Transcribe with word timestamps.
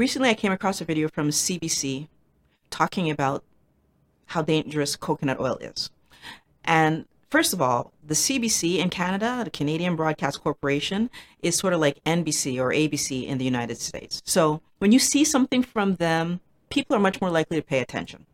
recently 0.00 0.30
I 0.30 0.34
came 0.34 0.50
across 0.50 0.80
a 0.80 0.84
video 0.86 1.08
from 1.08 1.28
CBC 1.28 2.08
talking 2.70 3.10
about 3.10 3.44
how 4.26 4.40
dangerous 4.40 4.96
coconut 4.96 5.38
oil 5.38 5.58
is. 5.60 5.90
And 6.64 7.04
first 7.28 7.52
of 7.52 7.60
all, 7.60 7.92
the 8.02 8.14
CBC 8.14 8.78
in 8.78 8.88
Canada, 8.88 9.42
the 9.44 9.50
Canadian 9.50 9.96
Broadcast 9.96 10.42
Corporation, 10.42 11.10
is 11.42 11.54
sort 11.56 11.74
of 11.74 11.80
like 11.80 12.02
NBC 12.04 12.58
or 12.58 12.70
ABC 12.70 13.26
in 13.26 13.36
the 13.36 13.44
United 13.44 13.78
States. 13.78 14.22
So 14.24 14.62
when 14.78 14.90
you 14.90 14.98
see 14.98 15.22
something 15.22 15.62
from 15.62 15.96
them, 15.96 16.40
people 16.70 16.96
are 16.96 17.00
much 17.00 17.20
more 17.20 17.30
likely 17.30 17.58
to 17.58 17.66
pay 17.66 17.80
attention. 17.80 18.24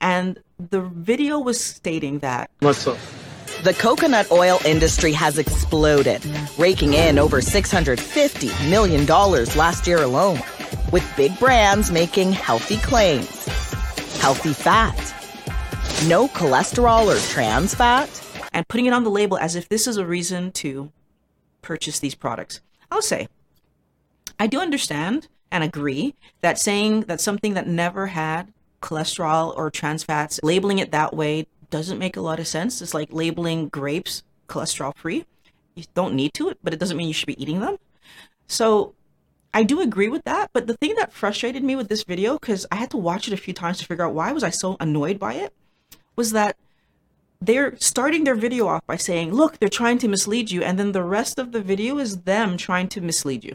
And 0.00 0.42
the 0.58 0.80
video 0.80 1.38
was 1.38 1.60
stating 1.60 2.18
that 2.18 2.50
What's 2.58 2.84
up? 2.88 2.98
The 3.62 3.72
coconut 3.72 4.30
oil 4.30 4.58
industry 4.66 5.12
has 5.12 5.38
exploded, 5.38 6.22
raking 6.58 6.92
in 6.92 7.18
over 7.18 7.40
$650 7.40 8.70
million 8.70 9.06
last 9.06 9.86
year 9.86 10.02
alone, 10.02 10.38
with 10.94 11.16
big 11.16 11.36
brands 11.40 11.90
making 11.90 12.30
healthy 12.30 12.76
claims. 12.76 13.46
Healthy 14.20 14.52
fat. 14.52 14.96
No 16.08 16.28
cholesterol 16.28 17.06
or 17.06 17.18
trans 17.32 17.74
fat. 17.74 18.08
and 18.52 18.68
putting 18.68 18.86
it 18.86 18.92
on 18.92 19.02
the 19.02 19.10
label 19.10 19.36
as 19.36 19.56
if 19.56 19.68
this 19.68 19.88
is 19.88 19.96
a 19.96 20.06
reason 20.06 20.52
to 20.52 20.92
purchase 21.62 21.98
these 21.98 22.14
products. 22.14 22.60
I'll 22.92 23.02
say, 23.02 23.26
I 24.38 24.46
do 24.46 24.60
understand 24.60 25.26
and 25.50 25.64
agree 25.64 26.14
that 26.42 26.60
saying 26.60 27.00
that 27.08 27.20
something 27.20 27.54
that 27.54 27.66
never 27.66 28.06
had 28.06 28.52
cholesterol 28.80 29.52
or 29.56 29.72
trans 29.72 30.04
fats, 30.04 30.38
labeling 30.44 30.78
it 30.78 30.92
that 30.92 31.16
way 31.16 31.48
doesn't 31.70 31.98
make 31.98 32.16
a 32.16 32.20
lot 32.20 32.38
of 32.38 32.46
sense. 32.46 32.80
It's 32.80 32.94
like 32.94 33.08
labeling 33.12 33.66
grapes 33.66 34.22
cholesterol 34.48 34.96
free. 34.96 35.26
You 35.74 35.82
don't 35.94 36.14
need 36.14 36.34
to, 36.34 36.54
but 36.62 36.72
it 36.72 36.78
doesn't 36.78 36.96
mean 36.96 37.08
you 37.08 37.14
should 37.14 37.26
be 37.26 37.42
eating 37.42 37.58
them. 37.58 37.78
So 38.46 38.94
I 39.56 39.62
do 39.62 39.80
agree 39.80 40.08
with 40.08 40.24
that, 40.24 40.50
but 40.52 40.66
the 40.66 40.76
thing 40.76 40.96
that 40.96 41.12
frustrated 41.12 41.62
me 41.62 41.76
with 41.76 41.88
this 41.88 42.02
video, 42.02 42.36
because 42.40 42.66
I 42.72 42.76
had 42.76 42.90
to 42.90 42.96
watch 42.96 43.28
it 43.28 43.32
a 43.32 43.36
few 43.36 43.54
times 43.54 43.78
to 43.78 43.86
figure 43.86 44.04
out 44.04 44.12
why 44.12 44.32
was 44.32 44.42
I 44.42 44.50
so 44.50 44.76
annoyed 44.80 45.20
by 45.20 45.34
it, 45.34 45.54
was 46.16 46.32
that 46.32 46.56
they're 47.40 47.76
starting 47.78 48.24
their 48.24 48.34
video 48.34 48.66
off 48.66 48.84
by 48.84 48.96
saying, 48.96 49.32
look, 49.32 49.58
they're 49.60 49.68
trying 49.68 49.98
to 49.98 50.08
mislead 50.08 50.50
you, 50.50 50.64
and 50.64 50.76
then 50.76 50.90
the 50.90 51.04
rest 51.04 51.38
of 51.38 51.52
the 51.52 51.60
video 51.60 51.98
is 51.98 52.22
them 52.22 52.56
trying 52.56 52.88
to 52.88 53.00
mislead 53.00 53.44
you. 53.44 53.54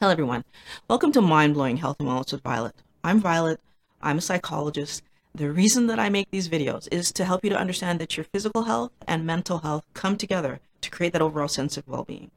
Hello, 0.00 0.10
everyone. 0.10 0.42
Welcome 0.88 1.12
to 1.12 1.20
Mind 1.20 1.52
Blowing 1.52 1.76
Health 1.76 1.96
and 2.00 2.08
Wellness 2.08 2.32
with 2.32 2.42
Violet. 2.42 2.76
I'm 3.04 3.20
Violet. 3.20 3.60
I'm 4.00 4.18
a 4.18 4.22
psychologist. 4.22 5.02
The 5.34 5.50
reason 5.50 5.86
that 5.88 5.98
I 5.98 6.08
make 6.08 6.30
these 6.30 6.48
videos 6.48 6.88
is 6.90 7.12
to 7.12 7.26
help 7.26 7.44
you 7.44 7.50
to 7.50 7.60
understand 7.60 8.00
that 8.00 8.16
your 8.16 8.24
physical 8.24 8.62
health 8.62 8.92
and 9.06 9.26
mental 9.26 9.58
health 9.58 9.84
come 9.92 10.16
together 10.16 10.60
to 10.80 10.90
create 10.90 11.12
that 11.12 11.20
overall 11.20 11.48
sense 11.48 11.76
of 11.76 11.86
well 11.86 12.04
being. 12.04 12.30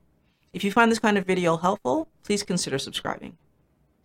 If 0.54 0.64
you 0.64 0.72
find 0.72 0.92
this 0.92 1.00
kind 1.00 1.18
of 1.18 1.26
video 1.26 1.58
helpful, 1.58 2.10
please 2.24 2.44
consider 2.44 2.78
subscribing. 2.78 3.38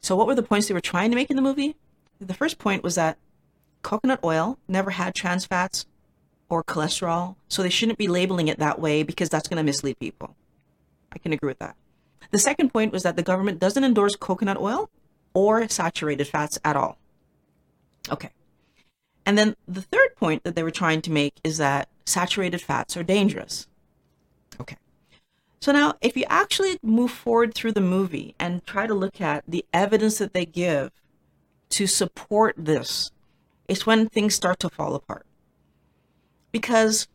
So, 0.01 0.15
what 0.15 0.27
were 0.27 0.35
the 0.35 0.43
points 0.43 0.69
they 0.69 0.75
were 0.75 0.81
trying 0.81 1.11
to 1.11 1.17
make 1.17 1.31
in 1.31 1.37
the 1.37 1.43
movie? 1.43 1.75
The 2.21 2.35
first 2.35 2.59
point 2.59 2.85
was 2.85 2.95
that 2.95 3.19
coconut 3.83 4.21
oil 4.23 4.59
never 4.69 4.91
had 4.93 5.15
trans 5.15 5.45
fats 5.45 5.87
or 6.49 6.63
cholesterol, 6.63 7.35
so 7.49 7.63
they 7.63 7.69
shouldn't 7.69 7.99
be 7.99 8.07
labeling 8.07 8.47
it 8.47 8.59
that 8.59 8.79
way 8.79 9.03
because 9.03 9.29
that's 9.29 9.49
going 9.49 9.57
to 9.57 9.65
mislead 9.65 9.99
people. 9.99 10.37
I 11.13 11.19
can 11.19 11.33
agree 11.33 11.49
with 11.49 11.59
that. 11.59 11.75
The 12.31 12.39
second 12.39 12.73
point 12.73 12.93
was 12.93 13.03
that 13.03 13.17
the 13.17 13.23
government 13.23 13.59
doesn't 13.59 13.85
endorse 13.85 14.15
coconut 14.15 14.59
oil 14.59 14.91
or 15.35 15.69
saturated 15.69 16.29
fats 16.29 16.59
at 16.65 16.77
all. 16.77 16.99
Okay. 18.09 18.31
And 19.25 19.37
then 19.37 19.57
the 19.67 19.83
third 19.83 20.15
point 20.17 20.45
that 20.45 20.55
they 20.55 20.63
were 20.63 20.71
trying 20.71 21.03
to 21.03 21.11
make 21.11 21.35
is 21.43 21.59
that 21.59 21.89
saturated 22.05 22.61
fats 22.61 22.97
are 22.97 23.03
dangerous. 23.03 23.67
Okay. 25.57 25.65
So 25.65 25.73
now, 25.73 25.95
if 26.01 26.17
you 26.17 26.25
actually 26.29 26.79
move 26.83 27.11
forward 27.11 27.55
through 27.55 27.73
the 27.73 27.81
movie 27.81 28.35
and 28.39 28.65
try 28.67 28.87
to 28.87 28.95
look 28.95 29.21
at 29.21 29.45
the 29.49 29.65
evidence 29.73 30.19
that 30.19 30.33
they 30.33 30.45
give 30.47 30.91
to 31.71 31.87
support 31.87 32.55
this, 32.57 33.11
it's 33.69 33.87
when 33.87 34.09
things 34.09 34.35
start 34.35 34.59
to 34.61 34.69
fall 34.69 34.95
apart. 34.95 35.27
Because 36.53 37.09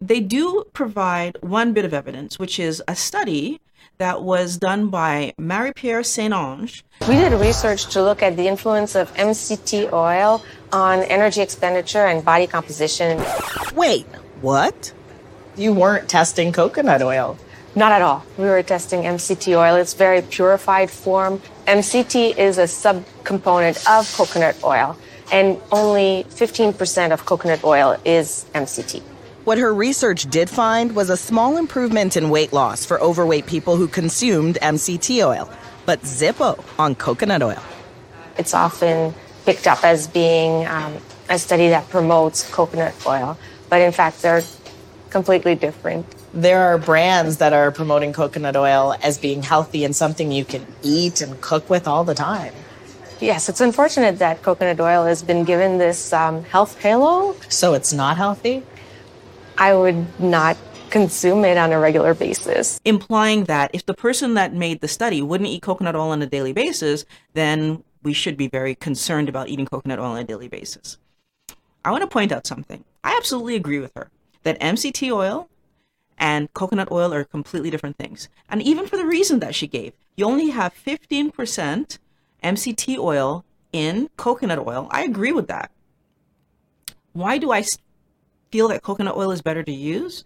they 0.00 0.20
do 0.20 0.64
provide 0.72 1.36
one 1.42 1.72
bit 1.74 1.84
of 1.84 1.92
evidence, 1.92 2.38
which 2.38 2.58
is 2.58 2.82
a 2.88 2.96
study 2.96 3.60
that 3.98 4.22
was 4.22 4.56
done 4.56 4.88
by 4.88 5.34
Marie-Pierre 5.38 6.02
St-Onge. 6.02 6.82
We 7.06 7.16
did 7.16 7.32
research 7.38 7.86
to 7.92 8.02
look 8.02 8.22
at 8.22 8.36
the 8.36 8.48
influence 8.48 8.94
of 8.94 9.12
MCT 9.14 9.92
oil 9.92 10.42
on 10.72 11.00
energy 11.00 11.42
expenditure 11.42 12.06
and 12.06 12.24
body 12.24 12.46
composition. 12.46 13.22
Wait, 13.74 14.06
what? 14.40 14.94
You 15.60 15.74
weren't 15.74 16.08
testing 16.08 16.52
coconut 16.52 17.02
oil. 17.02 17.36
Not 17.74 17.92
at 17.92 18.00
all. 18.00 18.24
We 18.38 18.44
were 18.46 18.62
testing 18.62 19.02
MCT 19.02 19.54
oil. 19.54 19.76
It's 19.76 19.92
very 19.92 20.22
purified 20.22 20.90
form. 20.90 21.42
MCT 21.66 22.38
is 22.38 22.56
a 22.56 22.62
subcomponent 22.62 23.76
of 23.86 24.10
coconut 24.16 24.56
oil, 24.64 24.96
and 25.30 25.60
only 25.70 26.24
15% 26.30 27.12
of 27.12 27.26
coconut 27.26 27.62
oil 27.62 28.00
is 28.06 28.46
MCT. 28.54 29.02
What 29.44 29.58
her 29.58 29.74
research 29.74 30.30
did 30.30 30.48
find 30.48 30.96
was 30.96 31.10
a 31.10 31.16
small 31.18 31.58
improvement 31.58 32.16
in 32.16 32.30
weight 32.30 32.54
loss 32.54 32.86
for 32.86 32.98
overweight 33.02 33.44
people 33.44 33.76
who 33.76 33.86
consumed 33.86 34.56
MCT 34.62 35.22
oil, 35.22 35.50
but 35.84 36.00
Zippo 36.00 36.64
on 36.78 36.94
coconut 36.94 37.42
oil. 37.42 37.62
It's 38.38 38.54
often 38.54 39.12
picked 39.44 39.66
up 39.66 39.84
as 39.84 40.08
being 40.08 40.66
um, 40.66 40.96
a 41.28 41.38
study 41.38 41.68
that 41.68 41.86
promotes 41.90 42.50
coconut 42.50 42.94
oil, 43.06 43.36
but 43.68 43.82
in 43.82 43.92
fact, 43.92 44.22
they're 44.22 44.42
completely 45.10 45.54
different. 45.54 46.06
There 46.32 46.60
are 46.62 46.78
brands 46.78 47.38
that 47.38 47.52
are 47.52 47.70
promoting 47.70 48.12
coconut 48.12 48.56
oil 48.56 48.94
as 49.02 49.18
being 49.18 49.42
healthy 49.42 49.84
and 49.84 49.94
something 49.94 50.30
you 50.32 50.44
can 50.44 50.66
eat 50.82 51.20
and 51.20 51.40
cook 51.40 51.68
with 51.68 51.88
all 51.88 52.04
the 52.04 52.14
time. 52.14 52.54
Yes, 53.20 53.48
it's 53.48 53.60
unfortunate 53.60 54.18
that 54.20 54.42
coconut 54.42 54.80
oil 54.80 55.04
has 55.04 55.22
been 55.22 55.44
given 55.44 55.78
this 55.78 56.12
um, 56.12 56.42
health 56.44 56.80
halo. 56.80 57.36
So 57.48 57.74
it's 57.74 57.92
not 57.92 58.16
healthy? 58.16 58.62
I 59.58 59.74
would 59.74 60.18
not 60.18 60.56
consume 60.88 61.44
it 61.44 61.58
on 61.58 61.70
a 61.70 61.78
regular 61.78 62.14
basis. 62.14 62.80
implying 62.84 63.44
that 63.44 63.70
if 63.72 63.86
the 63.86 63.94
person 63.94 64.34
that 64.34 64.54
made 64.54 64.80
the 64.80 64.88
study 64.88 65.22
wouldn't 65.22 65.48
eat 65.48 65.62
coconut 65.62 65.94
oil 65.94 66.10
on 66.10 66.22
a 66.22 66.26
daily 66.26 66.52
basis, 66.52 67.04
then 67.34 67.84
we 68.02 68.12
should 68.12 68.36
be 68.36 68.48
very 68.48 68.74
concerned 68.74 69.28
about 69.28 69.48
eating 69.48 69.66
coconut 69.66 69.98
oil 69.98 70.12
on 70.12 70.18
a 70.18 70.24
daily 70.24 70.48
basis. 70.48 70.98
I 71.84 71.90
want 71.90 72.02
to 72.02 72.08
point 72.08 72.32
out 72.32 72.46
something. 72.46 72.84
I 73.04 73.16
absolutely 73.16 73.56
agree 73.56 73.78
with 73.78 73.92
her 73.94 74.10
that 74.42 74.60
MCT 74.60 75.10
oil 75.12 75.48
and 76.18 76.52
coconut 76.52 76.90
oil 76.92 77.12
are 77.14 77.24
completely 77.24 77.70
different 77.70 77.96
things. 77.96 78.28
And 78.48 78.62
even 78.62 78.86
for 78.86 78.96
the 78.96 79.06
reason 79.06 79.40
that 79.40 79.54
she 79.54 79.66
gave, 79.66 79.94
you 80.16 80.26
only 80.26 80.50
have 80.50 80.74
15% 80.74 81.98
MCT 82.44 82.98
oil 82.98 83.44
in 83.72 84.10
coconut 84.16 84.58
oil. 84.66 84.88
I 84.90 85.02
agree 85.02 85.32
with 85.32 85.48
that. 85.48 85.70
Why 87.12 87.38
do 87.38 87.50
I 87.50 87.64
feel 88.52 88.68
that 88.68 88.82
coconut 88.82 89.16
oil 89.16 89.30
is 89.30 89.42
better 89.42 89.62
to 89.62 89.72
use? 89.72 90.24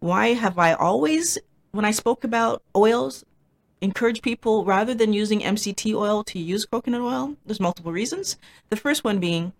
Why 0.00 0.34
have 0.34 0.58
I 0.58 0.74
always, 0.74 1.38
when 1.70 1.84
I 1.84 1.90
spoke 1.92 2.24
about 2.24 2.62
oils, 2.76 3.24
encourage 3.80 4.22
people 4.22 4.64
rather 4.64 4.94
than 4.94 5.12
using 5.12 5.40
MCT 5.40 5.94
oil 5.94 6.22
to 6.24 6.38
use 6.38 6.66
coconut 6.66 7.00
oil? 7.00 7.36
There's 7.46 7.60
multiple 7.60 7.92
reasons. 7.92 8.36
The 8.68 8.76
first 8.76 9.02
one 9.04 9.18
being 9.18 9.52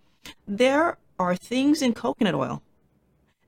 there 0.47 0.99
are 1.19 1.37
things 1.37 1.83
in 1.83 1.95
coconut 1.95 2.35
oil 2.35 2.63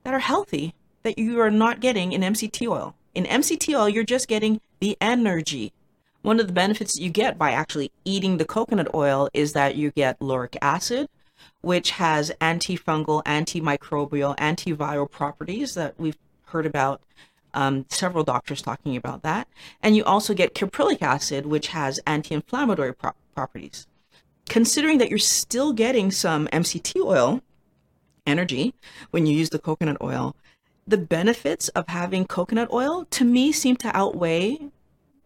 that 0.04 0.14
are 0.14 0.20
healthy 0.20 0.74
that 1.02 1.18
you 1.18 1.40
are 1.40 1.50
not 1.50 1.80
getting 1.80 2.12
in 2.12 2.20
MCT 2.20 2.68
oil. 2.68 2.94
In 3.14 3.24
MCT 3.24 3.78
oil, 3.78 3.88
you're 3.88 4.04
just 4.04 4.28
getting 4.28 4.60
the 4.80 4.96
energy. 5.00 5.72
One 6.22 6.40
of 6.40 6.46
the 6.46 6.52
benefits 6.52 6.98
you 6.98 7.10
get 7.10 7.36
by 7.36 7.52
actually 7.52 7.92
eating 8.04 8.38
the 8.38 8.44
coconut 8.44 8.94
oil 8.94 9.28
is 9.34 9.52
that 9.52 9.76
you 9.76 9.90
get 9.90 10.18
lauric 10.20 10.56
acid, 10.62 11.08
which 11.60 11.92
has 11.92 12.32
antifungal, 12.40 13.22
antimicrobial, 13.24 14.36
antiviral 14.38 15.10
properties 15.10 15.74
that 15.74 15.94
we've 15.98 16.16
heard 16.46 16.66
about 16.66 17.02
um, 17.52 17.86
several 17.88 18.24
doctors 18.24 18.62
talking 18.62 18.96
about 18.96 19.22
that. 19.22 19.48
And 19.82 19.96
you 19.96 20.04
also 20.04 20.34
get 20.34 20.54
caprylic 20.54 21.02
acid, 21.02 21.46
which 21.46 21.68
has 21.68 22.00
anti 22.06 22.34
inflammatory 22.34 22.94
pro- 22.94 23.12
properties. 23.34 23.86
Considering 24.46 24.98
that 24.98 25.08
you're 25.08 25.18
still 25.18 25.72
getting 25.72 26.10
some 26.10 26.48
MCT 26.48 27.00
oil 27.02 27.40
energy 28.26 28.74
when 29.10 29.26
you 29.26 29.36
use 29.36 29.50
the 29.50 29.58
coconut 29.58 29.96
oil, 30.02 30.34
the 30.86 30.98
benefits 30.98 31.68
of 31.70 31.88
having 31.88 32.26
coconut 32.26 32.72
oil 32.72 33.06
to 33.10 33.24
me 33.24 33.52
seem 33.52 33.76
to 33.76 33.96
outweigh 33.96 34.58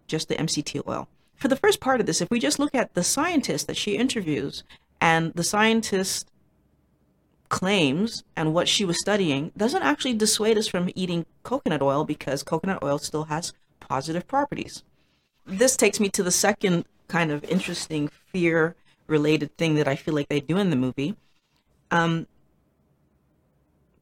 just 0.07 0.29
the 0.29 0.37
MCT 0.37 0.87
oil. 0.87 1.09
For 1.37 1.49
the 1.49 1.57
first 1.57 1.81
part 1.81 2.01
of 2.01 2.07
this, 2.07 2.21
if 2.21 2.31
we 2.31 2.41
just 2.41 2.59
look 2.59 2.75
at 2.75 2.95
the 2.95 3.05
scientist 3.05 3.67
that 3.67 3.77
she 3.77 3.97
interviews 3.97 4.65
and 5.01 5.33
the 5.35 5.45
scientist 5.45 6.31
claims 7.49 8.25
and 8.37 8.53
what 8.53 8.69
she 8.69 8.85
was 8.85 9.01
studying 9.01 9.53
doesn't 9.57 9.83
actually 9.83 10.15
dissuade 10.15 10.59
us 10.59 10.67
from 10.67 10.91
eating 10.95 11.25
coconut 11.43 11.83
oil 11.83 12.05
because 12.05 12.43
coconut 12.43 12.83
oil 12.83 12.99
still 12.99 13.25
has 13.25 13.53
positive 13.81 14.27
properties. 14.27 14.83
This 15.47 15.77
takes 15.77 15.99
me 15.99 16.09
to 16.11 16.23
the 16.23 16.31
second 16.31 16.85
kind 17.07 17.31
of 17.31 17.45
interesting 17.45 18.09
fear 18.09 18.77
related 19.07 19.57
thing 19.57 19.77
that 19.77 19.89
I 19.89 19.97
feel 19.97 20.15
like 20.15 20.29
they 20.29 20.41
do 20.41 20.59
in 20.59 20.71
the 20.71 20.77
movie. 20.77 21.17
Um, 21.91 22.27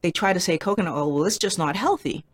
they 0.02 0.10
try 0.10 0.32
to 0.32 0.40
say 0.40 0.58
coconut 0.58 0.94
oil, 0.94 1.12
well, 1.12 1.24
it's 1.24 1.38
just 1.38 1.58
not 1.58 1.76
healthy. 1.76 2.24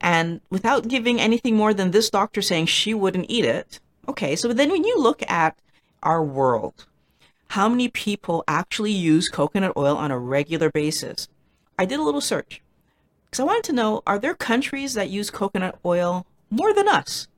And 0.00 0.40
without 0.50 0.88
giving 0.88 1.20
anything 1.20 1.56
more 1.56 1.72
than 1.72 1.90
this 1.90 2.10
doctor 2.10 2.42
saying 2.42 2.66
she 2.66 2.92
wouldn't 2.94 3.26
eat 3.28 3.44
it. 3.44 3.80
Okay, 4.08 4.36
so 4.36 4.52
then 4.52 4.70
when 4.70 4.84
you 4.84 4.98
look 4.98 5.22
at 5.30 5.58
our 6.02 6.22
world, 6.22 6.86
how 7.48 7.68
many 7.68 7.88
people 7.88 8.44
actually 8.46 8.92
use 8.92 9.28
coconut 9.28 9.72
oil 9.76 9.96
on 9.96 10.10
a 10.10 10.18
regular 10.18 10.70
basis? 10.70 11.28
I 11.78 11.86
did 11.86 11.98
a 11.98 12.02
little 12.02 12.20
search 12.20 12.60
because 13.24 13.40
I 13.40 13.44
wanted 13.44 13.64
to 13.64 13.72
know 13.72 14.02
are 14.06 14.18
there 14.18 14.34
countries 14.34 14.94
that 14.94 15.08
use 15.08 15.30
coconut 15.30 15.78
oil 15.84 16.26
more 16.50 16.74
than 16.74 16.88
us? 16.88 17.28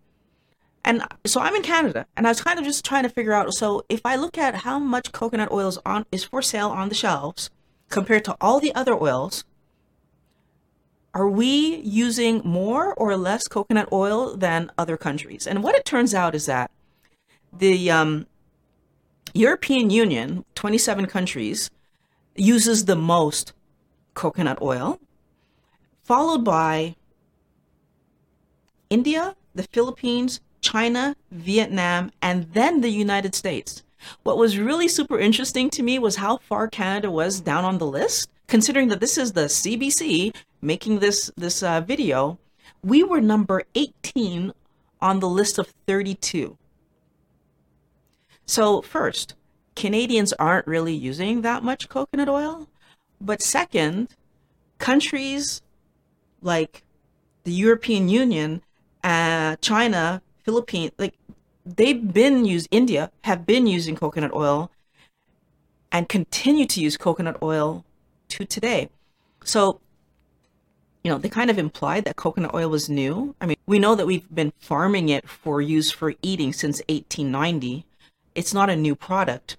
And 0.84 1.02
so 1.24 1.40
I'm 1.40 1.54
in 1.56 1.62
Canada, 1.62 2.06
and 2.16 2.26
I 2.26 2.30
was 2.30 2.40
kind 2.40 2.58
of 2.58 2.64
just 2.64 2.84
trying 2.84 3.02
to 3.02 3.08
figure 3.08 3.32
out. 3.32 3.52
So 3.54 3.84
if 3.88 4.06
I 4.06 4.14
look 4.14 4.38
at 4.38 4.54
how 4.56 4.78
much 4.78 5.10
coconut 5.10 5.50
oil 5.50 5.68
is 5.68 5.78
on 5.84 6.06
is 6.12 6.24
for 6.24 6.42
sale 6.42 6.68
on 6.68 6.88
the 6.88 6.94
shelves 6.94 7.50
compared 7.88 8.24
to 8.24 8.36
all 8.40 8.60
the 8.60 8.74
other 8.74 8.94
oils, 8.94 9.44
are 11.14 11.28
we 11.28 11.76
using 11.76 12.42
more 12.44 12.92
or 12.94 13.16
less 13.16 13.48
coconut 13.48 13.88
oil 13.90 14.36
than 14.36 14.70
other 14.76 14.96
countries? 14.96 15.46
And 15.46 15.62
what 15.62 15.74
it 15.74 15.84
turns 15.84 16.14
out 16.14 16.34
is 16.34 16.46
that 16.46 16.70
the 17.52 17.90
um, 17.90 18.26
European 19.32 19.88
Union, 19.88 20.44
27 20.54 21.06
countries, 21.06 21.70
uses 22.34 22.84
the 22.84 22.96
most 22.96 23.54
coconut 24.12 24.60
oil, 24.60 25.00
followed 26.04 26.44
by 26.44 26.96
India, 28.90 29.36
the 29.54 29.62
Philippines, 29.64 30.40
China, 30.60 31.16
Vietnam, 31.30 32.10
and 32.20 32.52
then 32.52 32.80
the 32.80 32.90
United 32.90 33.34
States. 33.34 33.82
What 34.22 34.38
was 34.38 34.58
really 34.58 34.88
super 34.88 35.19
interesting 35.19 35.70
to 35.70 35.82
me 35.82 35.98
was 35.98 36.16
how 36.16 36.38
far 36.38 36.69
Canada 36.69 37.10
was 37.10 37.40
down 37.40 37.64
on 37.64 37.78
the 37.78 37.87
list, 37.87 38.31
considering 38.46 38.88
that 38.88 39.00
this 39.00 39.19
is 39.19 39.32
the 39.32 39.46
CBC 39.46 40.34
making 40.60 40.98
this 40.98 41.31
this 41.37 41.62
uh, 41.62 41.81
video. 41.81 42.38
We 42.82 43.02
were 43.02 43.20
number 43.20 43.64
18 43.75 44.52
on 45.00 45.20
the 45.20 45.28
list 45.28 45.58
of 45.58 45.72
32. 45.87 46.56
So 48.46 48.81
first, 48.82 49.34
Canadians 49.75 50.32
aren't 50.34 50.66
really 50.66 50.94
using 50.94 51.42
that 51.42 51.62
much 51.62 51.88
coconut 51.88 52.28
oil, 52.28 52.69
but 53.20 53.42
second, 53.42 54.08
countries 54.78 55.62
like 56.40 56.84
the 57.44 57.52
European 57.52 58.08
Union, 58.08 58.62
uh, 59.04 59.56
China, 59.56 60.22
Philippines, 60.44 60.92
like 60.99 61.14
they've 61.66 62.12
been 62.12 62.44
used, 62.44 62.68
India 62.70 63.10
have 63.24 63.44
been 63.44 63.66
using 63.66 63.96
coconut 63.96 64.32
oil 64.32 64.70
and 65.90 66.08
continue 66.08 66.66
to 66.66 66.80
use 66.80 66.96
coconut 66.96 67.36
oil 67.42 67.84
to 68.28 68.44
today. 68.44 68.88
So, 69.44 69.80
you 71.02 71.10
know, 71.10 71.18
they 71.18 71.28
kind 71.28 71.50
of 71.50 71.58
implied 71.58 72.04
that 72.04 72.16
coconut 72.16 72.54
oil 72.54 72.68
was 72.68 72.88
new. 72.88 73.34
I 73.40 73.46
mean, 73.46 73.56
we 73.66 73.78
know 73.78 73.94
that 73.94 74.06
we've 74.06 74.32
been 74.32 74.52
farming 74.58 75.08
it 75.08 75.28
for 75.28 75.60
use 75.60 75.90
for 75.90 76.14
eating 76.22 76.52
since 76.52 76.78
1890. 76.88 77.84
It's 78.34 78.54
not 78.54 78.70
a 78.70 78.76
new 78.76 78.94
product. 78.94 79.56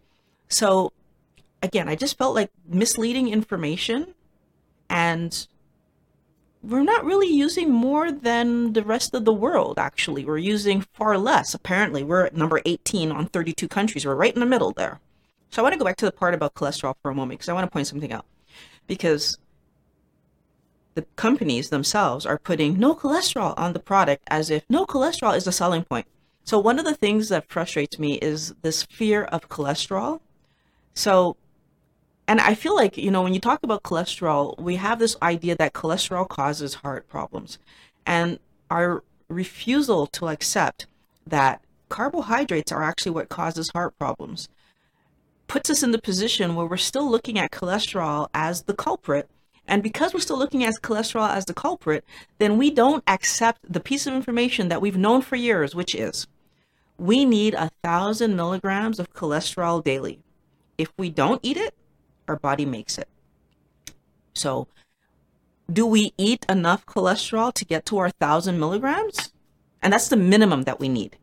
So, 0.49 0.91
again, 1.61 1.89
I 1.89 1.95
just 1.95 2.17
felt 2.17 2.35
like 2.35 2.51
misleading 2.67 3.29
information 3.29 4.13
and 4.89 5.47
we're 6.63 6.83
not 6.83 7.05
really 7.05 7.27
using 7.27 7.71
more 7.71 8.11
than 8.11 8.73
the 8.73 8.83
rest 8.83 9.13
of 9.13 9.25
the 9.25 9.33
world, 9.33 9.77
actually. 9.77 10.25
We're 10.25 10.37
using 10.37 10.81
far 10.93 11.17
less, 11.17 11.53
apparently. 11.53 12.03
We're 12.03 12.25
at 12.25 12.35
number 12.35 12.61
18 12.65 13.11
on 13.11 13.27
32 13.27 13.67
countries. 13.67 14.05
We're 14.05 14.15
right 14.15 14.33
in 14.33 14.39
the 14.39 14.45
middle 14.45 14.71
there. 14.71 14.99
So 15.49 15.61
I 15.61 15.63
want 15.63 15.73
to 15.73 15.79
go 15.79 15.85
back 15.85 15.97
to 15.97 16.05
the 16.05 16.11
part 16.11 16.33
about 16.33 16.55
cholesterol 16.55 16.95
for 17.01 17.11
a 17.11 17.15
moment 17.15 17.39
because 17.39 17.49
I 17.49 17.53
want 17.53 17.65
to 17.65 17.71
point 17.71 17.87
something 17.87 18.11
out. 18.11 18.25
Because 18.87 19.37
the 20.95 21.03
companies 21.15 21.69
themselves 21.69 22.25
are 22.25 22.39
putting 22.39 22.79
no 22.79 22.95
cholesterol 22.95 23.53
on 23.55 23.73
the 23.73 23.79
product 23.79 24.23
as 24.27 24.49
if 24.49 24.63
no 24.67 24.85
cholesterol 24.85 25.37
is 25.37 25.45
a 25.47 25.51
selling 25.51 25.83
point. 25.83 26.07
So 26.43 26.57
one 26.57 26.79
of 26.79 26.85
the 26.85 26.95
things 26.95 27.29
that 27.29 27.49
frustrates 27.49 27.99
me 27.99 28.15
is 28.15 28.55
this 28.61 28.83
fear 28.83 29.23
of 29.25 29.49
cholesterol. 29.49 30.21
So 30.95 31.37
and 32.27 32.41
I 32.41 32.55
feel 32.55 32.75
like, 32.75 32.97
you 32.97 33.09
know, 33.09 33.21
when 33.23 33.33
you 33.33 33.39
talk 33.39 33.63
about 33.63 33.83
cholesterol, 33.83 34.59
we 34.59 34.75
have 34.75 34.99
this 34.99 35.15
idea 35.21 35.55
that 35.55 35.73
cholesterol 35.73 36.27
causes 36.27 36.75
heart 36.75 37.07
problems. 37.07 37.57
And 38.05 38.39
our 38.69 39.03
refusal 39.29 40.07
to 40.07 40.27
accept 40.27 40.87
that 41.25 41.61
carbohydrates 41.89 42.71
are 42.71 42.83
actually 42.83 43.11
what 43.11 43.29
causes 43.29 43.69
heart 43.69 43.97
problems 43.97 44.49
puts 45.47 45.69
us 45.69 45.83
in 45.83 45.91
the 45.91 46.01
position 46.01 46.55
where 46.55 46.65
we're 46.65 46.75
still 46.75 47.09
looking 47.09 47.39
at 47.39 47.51
cholesterol 47.51 48.27
as 48.33 48.63
the 48.63 48.73
culprit. 48.73 49.29
And 49.65 49.81
because 49.81 50.13
we're 50.13 50.19
still 50.19 50.37
looking 50.37 50.63
at 50.65 50.75
cholesterol 50.81 51.29
as 51.29 51.45
the 51.45 51.53
culprit, 51.53 52.03
then 52.39 52.57
we 52.57 52.69
don't 52.69 53.03
accept 53.07 53.59
the 53.71 53.79
piece 53.79 54.05
of 54.05 54.13
information 54.13 54.67
that 54.67 54.81
we've 54.81 54.97
known 54.97 55.21
for 55.21 55.37
years, 55.37 55.73
which 55.73 55.95
is 55.95 56.27
we 56.97 57.23
need 57.23 57.53
a 57.53 57.71
thousand 57.83 58.35
milligrams 58.35 58.99
of 58.99 59.13
cholesterol 59.13 59.81
daily. 59.83 60.19
If 60.77 60.91
we 60.97 61.09
don't 61.09 61.39
eat 61.43 61.57
it, 61.57 61.73
our 62.27 62.37
body 62.37 62.65
makes 62.65 62.97
it. 62.97 63.07
So, 64.33 64.67
do 65.71 65.85
we 65.85 66.13
eat 66.17 66.45
enough 66.47 66.85
cholesterol 66.85 67.53
to 67.53 67.65
get 67.65 67.85
to 67.87 67.97
our 67.97 68.09
thousand 68.09 68.59
milligrams? 68.59 69.33
And 69.81 69.93
that's 69.93 70.09
the 70.09 70.17
minimum 70.17 70.63
that 70.63 70.79
we 70.79 70.89
need. 70.89 71.17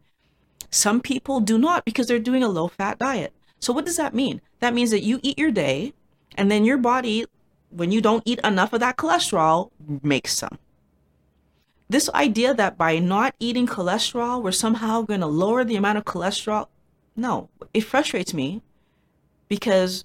Some 0.70 1.00
people 1.00 1.40
do 1.40 1.58
not 1.58 1.84
because 1.84 2.06
they're 2.06 2.18
doing 2.18 2.42
a 2.42 2.48
low 2.48 2.68
fat 2.68 2.98
diet. 2.98 3.32
So, 3.60 3.72
what 3.72 3.86
does 3.86 3.96
that 3.96 4.14
mean? 4.14 4.40
That 4.60 4.74
means 4.74 4.90
that 4.90 5.02
you 5.02 5.20
eat 5.22 5.38
your 5.38 5.50
day, 5.50 5.94
and 6.36 6.50
then 6.50 6.64
your 6.64 6.78
body, 6.78 7.26
when 7.70 7.92
you 7.92 8.00
don't 8.00 8.22
eat 8.26 8.40
enough 8.44 8.72
of 8.72 8.80
that 8.80 8.96
cholesterol, 8.96 9.70
makes 10.02 10.36
some. 10.36 10.58
This 11.88 12.10
idea 12.10 12.54
that 12.54 12.76
by 12.76 12.98
not 12.98 13.34
eating 13.38 13.66
cholesterol, 13.66 14.42
we're 14.42 14.52
somehow 14.52 15.02
going 15.02 15.20
to 15.20 15.26
lower 15.26 15.64
the 15.64 15.76
amount 15.76 15.98
of 15.98 16.04
cholesterol, 16.04 16.66
no, 17.16 17.48
it 17.72 17.82
frustrates 17.82 18.34
me 18.34 18.62
because 19.48 20.04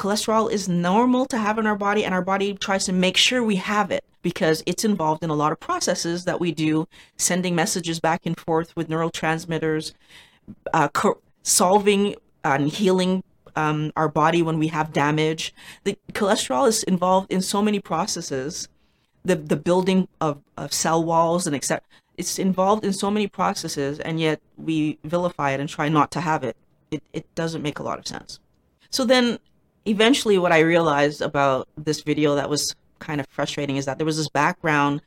cholesterol 0.00 0.50
is 0.50 0.66
normal 0.66 1.26
to 1.26 1.36
have 1.36 1.58
in 1.58 1.66
our 1.66 1.76
body 1.76 2.06
and 2.06 2.14
our 2.14 2.22
body 2.22 2.54
tries 2.54 2.86
to 2.86 2.92
make 2.92 3.18
sure 3.18 3.44
we 3.44 3.56
have 3.56 3.90
it 3.90 4.02
because 4.22 4.62
it's 4.64 4.82
involved 4.82 5.22
in 5.22 5.28
a 5.28 5.34
lot 5.34 5.52
of 5.52 5.60
processes 5.60 6.24
that 6.24 6.40
we 6.40 6.52
do 6.52 6.88
sending 7.18 7.54
messages 7.54 8.00
back 8.00 8.24
and 8.24 8.40
forth 8.40 8.74
with 8.74 8.88
neurotransmitters 8.88 9.92
uh, 10.72 10.88
co- 10.88 11.20
solving 11.42 12.14
and 12.42 12.70
healing 12.70 13.22
um, 13.56 13.92
our 13.94 14.08
body 14.08 14.40
when 14.40 14.58
we 14.58 14.68
have 14.68 14.90
damage. 14.94 15.52
The 15.84 15.98
cholesterol 16.14 16.66
is 16.66 16.82
involved 16.84 17.30
in 17.30 17.42
so 17.42 17.60
many 17.60 17.78
processes. 17.78 18.68
The 19.22 19.36
the 19.36 19.56
building 19.56 20.08
of, 20.18 20.40
of 20.56 20.72
cell 20.72 21.04
walls 21.04 21.46
and 21.46 21.54
etc 21.54 21.84
it's 22.16 22.38
involved 22.38 22.84
in 22.84 22.92
so 22.92 23.10
many 23.10 23.26
processes 23.26 23.98
and 23.98 24.20
yet 24.20 24.40
we 24.56 24.98
vilify 25.04 25.52
it 25.52 25.60
and 25.60 25.68
try 25.68 25.88
not 25.88 26.10
to 26.10 26.20
have 26.20 26.44
it. 26.44 26.54
It, 26.90 27.02
it 27.14 27.34
doesn't 27.34 27.62
make 27.62 27.78
a 27.78 27.82
lot 27.82 27.98
of 27.98 28.06
sense. 28.06 28.40
So 28.90 29.04
then 29.04 29.38
eventually 29.86 30.38
what 30.38 30.52
I 30.52 30.60
realized 30.60 31.22
about 31.22 31.68
this 31.76 32.02
video 32.02 32.34
that 32.34 32.50
was 32.50 32.74
kind 32.98 33.20
of 33.20 33.26
frustrating 33.28 33.76
is 33.76 33.86
that 33.86 33.98
there 33.98 34.06
was 34.06 34.16
this 34.16 34.28
background 34.28 35.00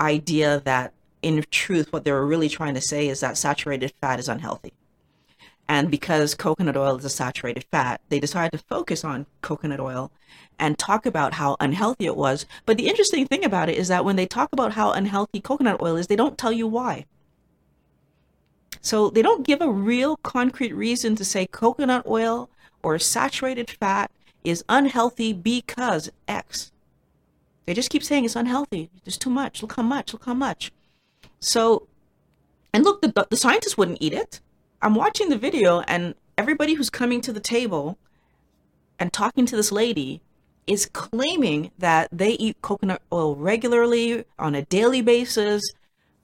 idea 0.00 0.60
that 0.64 0.92
in 1.22 1.44
truth 1.50 1.92
what 1.92 2.04
they 2.04 2.12
were 2.12 2.26
really 2.26 2.48
trying 2.48 2.74
to 2.74 2.80
say 2.80 3.08
is 3.08 3.20
that 3.20 3.36
saturated 3.36 3.92
fat 4.00 4.18
is 4.18 4.28
unhealthy. 4.28 4.72
And 5.68 5.90
because 5.90 6.34
coconut 6.34 6.76
oil 6.76 6.96
is 6.96 7.04
a 7.04 7.10
saturated 7.10 7.64
fat, 7.70 8.00
they 8.08 8.20
decided 8.20 8.58
to 8.58 8.64
focus 8.64 9.04
on 9.04 9.26
coconut 9.42 9.80
oil 9.80 10.10
and 10.58 10.78
talk 10.78 11.04
about 11.04 11.34
how 11.34 11.56
unhealthy 11.60 12.06
it 12.06 12.16
was. 12.16 12.46
But 12.64 12.78
the 12.78 12.88
interesting 12.88 13.26
thing 13.26 13.44
about 13.44 13.68
it 13.68 13.76
is 13.76 13.88
that 13.88 14.04
when 14.04 14.16
they 14.16 14.26
talk 14.26 14.48
about 14.52 14.72
how 14.72 14.92
unhealthy 14.92 15.40
coconut 15.40 15.82
oil 15.82 15.96
is, 15.96 16.06
they 16.06 16.16
don't 16.16 16.38
tell 16.38 16.52
you 16.52 16.66
why. 16.66 17.04
So 18.80 19.10
they 19.10 19.22
don't 19.22 19.46
give 19.46 19.60
a 19.60 19.70
real 19.70 20.16
concrete 20.18 20.72
reason 20.72 21.16
to 21.16 21.24
say 21.24 21.46
coconut 21.46 22.06
oil 22.06 22.48
or 22.82 22.98
saturated 22.98 23.70
fat 23.70 24.10
is 24.44 24.64
unhealthy 24.68 25.32
because 25.32 26.10
X. 26.26 26.72
They 27.66 27.74
just 27.74 27.90
keep 27.90 28.02
saying 28.02 28.24
it's 28.24 28.36
unhealthy. 28.36 28.90
There's 29.04 29.18
too 29.18 29.30
much. 29.30 29.60
Look 29.62 29.74
how 29.74 29.82
much. 29.82 30.12
Look 30.12 30.24
how 30.24 30.34
much. 30.34 30.72
So, 31.40 31.86
and 32.72 32.84
look, 32.84 33.02
the, 33.02 33.26
the 33.28 33.36
scientists 33.36 33.76
wouldn't 33.76 33.98
eat 34.00 34.14
it. 34.14 34.40
I'm 34.80 34.94
watching 34.94 35.28
the 35.28 35.36
video, 35.36 35.80
and 35.80 36.14
everybody 36.36 36.74
who's 36.74 36.88
coming 36.88 37.20
to 37.20 37.32
the 37.32 37.40
table 37.40 37.98
and 38.98 39.12
talking 39.12 39.44
to 39.46 39.56
this 39.56 39.72
lady 39.72 40.20
is 40.66 40.86
claiming 40.86 41.70
that 41.78 42.08
they 42.12 42.32
eat 42.32 42.60
coconut 42.62 43.02
oil 43.12 43.34
regularly 43.34 44.24
on 44.38 44.54
a 44.54 44.62
daily 44.62 45.02
basis. 45.02 45.62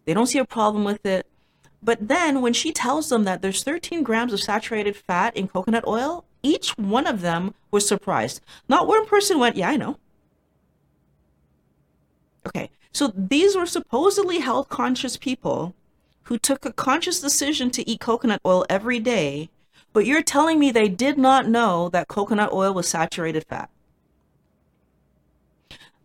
They 0.04 0.14
don't 0.14 0.26
see 0.26 0.38
a 0.38 0.44
problem 0.44 0.84
with 0.84 1.04
it. 1.04 1.26
But 1.82 2.08
then 2.08 2.40
when 2.40 2.52
she 2.52 2.72
tells 2.72 3.08
them 3.10 3.24
that 3.24 3.42
there's 3.42 3.62
13 3.62 4.02
grams 4.02 4.32
of 4.32 4.40
saturated 4.40 4.96
fat 4.96 5.36
in 5.36 5.48
coconut 5.48 5.86
oil, 5.86 6.24
each 6.44 6.70
one 6.78 7.06
of 7.06 7.22
them 7.22 7.54
was 7.70 7.88
surprised. 7.88 8.40
Not 8.68 8.86
one 8.86 9.06
person 9.06 9.38
went, 9.40 9.56
Yeah, 9.56 9.70
I 9.70 9.76
know. 9.76 9.98
Okay, 12.46 12.70
so 12.92 13.12
these 13.16 13.56
were 13.56 13.66
supposedly 13.66 14.38
health 14.38 14.68
conscious 14.68 15.16
people 15.16 15.74
who 16.24 16.38
took 16.38 16.64
a 16.64 16.72
conscious 16.72 17.20
decision 17.20 17.70
to 17.70 17.88
eat 17.88 18.00
coconut 18.00 18.40
oil 18.46 18.64
every 18.68 18.98
day, 18.98 19.48
but 19.92 20.06
you're 20.06 20.22
telling 20.22 20.58
me 20.58 20.70
they 20.70 20.88
did 20.88 21.18
not 21.18 21.48
know 21.48 21.88
that 21.88 22.08
coconut 22.08 22.52
oil 22.52 22.72
was 22.72 22.88
saturated 22.88 23.44
fat. 23.48 23.70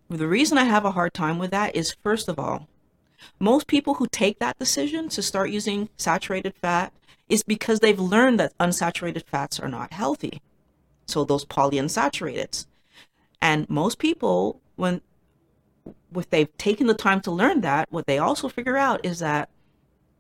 The 0.10 0.28
reason 0.28 0.58
I 0.58 0.64
have 0.64 0.86
a 0.86 0.92
hard 0.92 1.14
time 1.14 1.38
with 1.38 1.52
that 1.52 1.76
is, 1.76 1.96
first 2.02 2.28
of 2.30 2.40
all, 2.40 2.68
Most 3.40 3.68
people 3.68 3.96
who 3.96 4.08
take 4.12 4.40
that 4.40 4.60
decision 4.60 5.10
to 5.10 5.22
start 5.22 5.50
using 5.50 5.90
saturated 5.98 6.54
fat 6.62 6.94
is 7.28 7.44
because 7.44 7.80
they've 7.80 8.00
learned 8.00 8.40
that 8.40 8.58
unsaturated 8.58 9.24
fats 9.26 9.60
are 9.60 9.70
not 9.70 9.94
healthy. 9.94 10.42
So 11.06 11.24
those 11.24 11.46
polyunsaturated. 11.46 12.66
And 13.42 13.70
most 13.70 14.00
people, 14.00 14.62
when 14.76 15.02
if 16.16 16.30
they've 16.30 16.56
taken 16.58 16.88
the 16.88 16.94
time 16.94 17.22
to 17.22 17.32
learn 17.32 17.62
that, 17.62 17.92
what 17.92 18.08
they 18.08 18.18
also 18.18 18.50
figure 18.50 18.78
out 18.78 19.06
is 19.06 19.20
that 19.20 19.50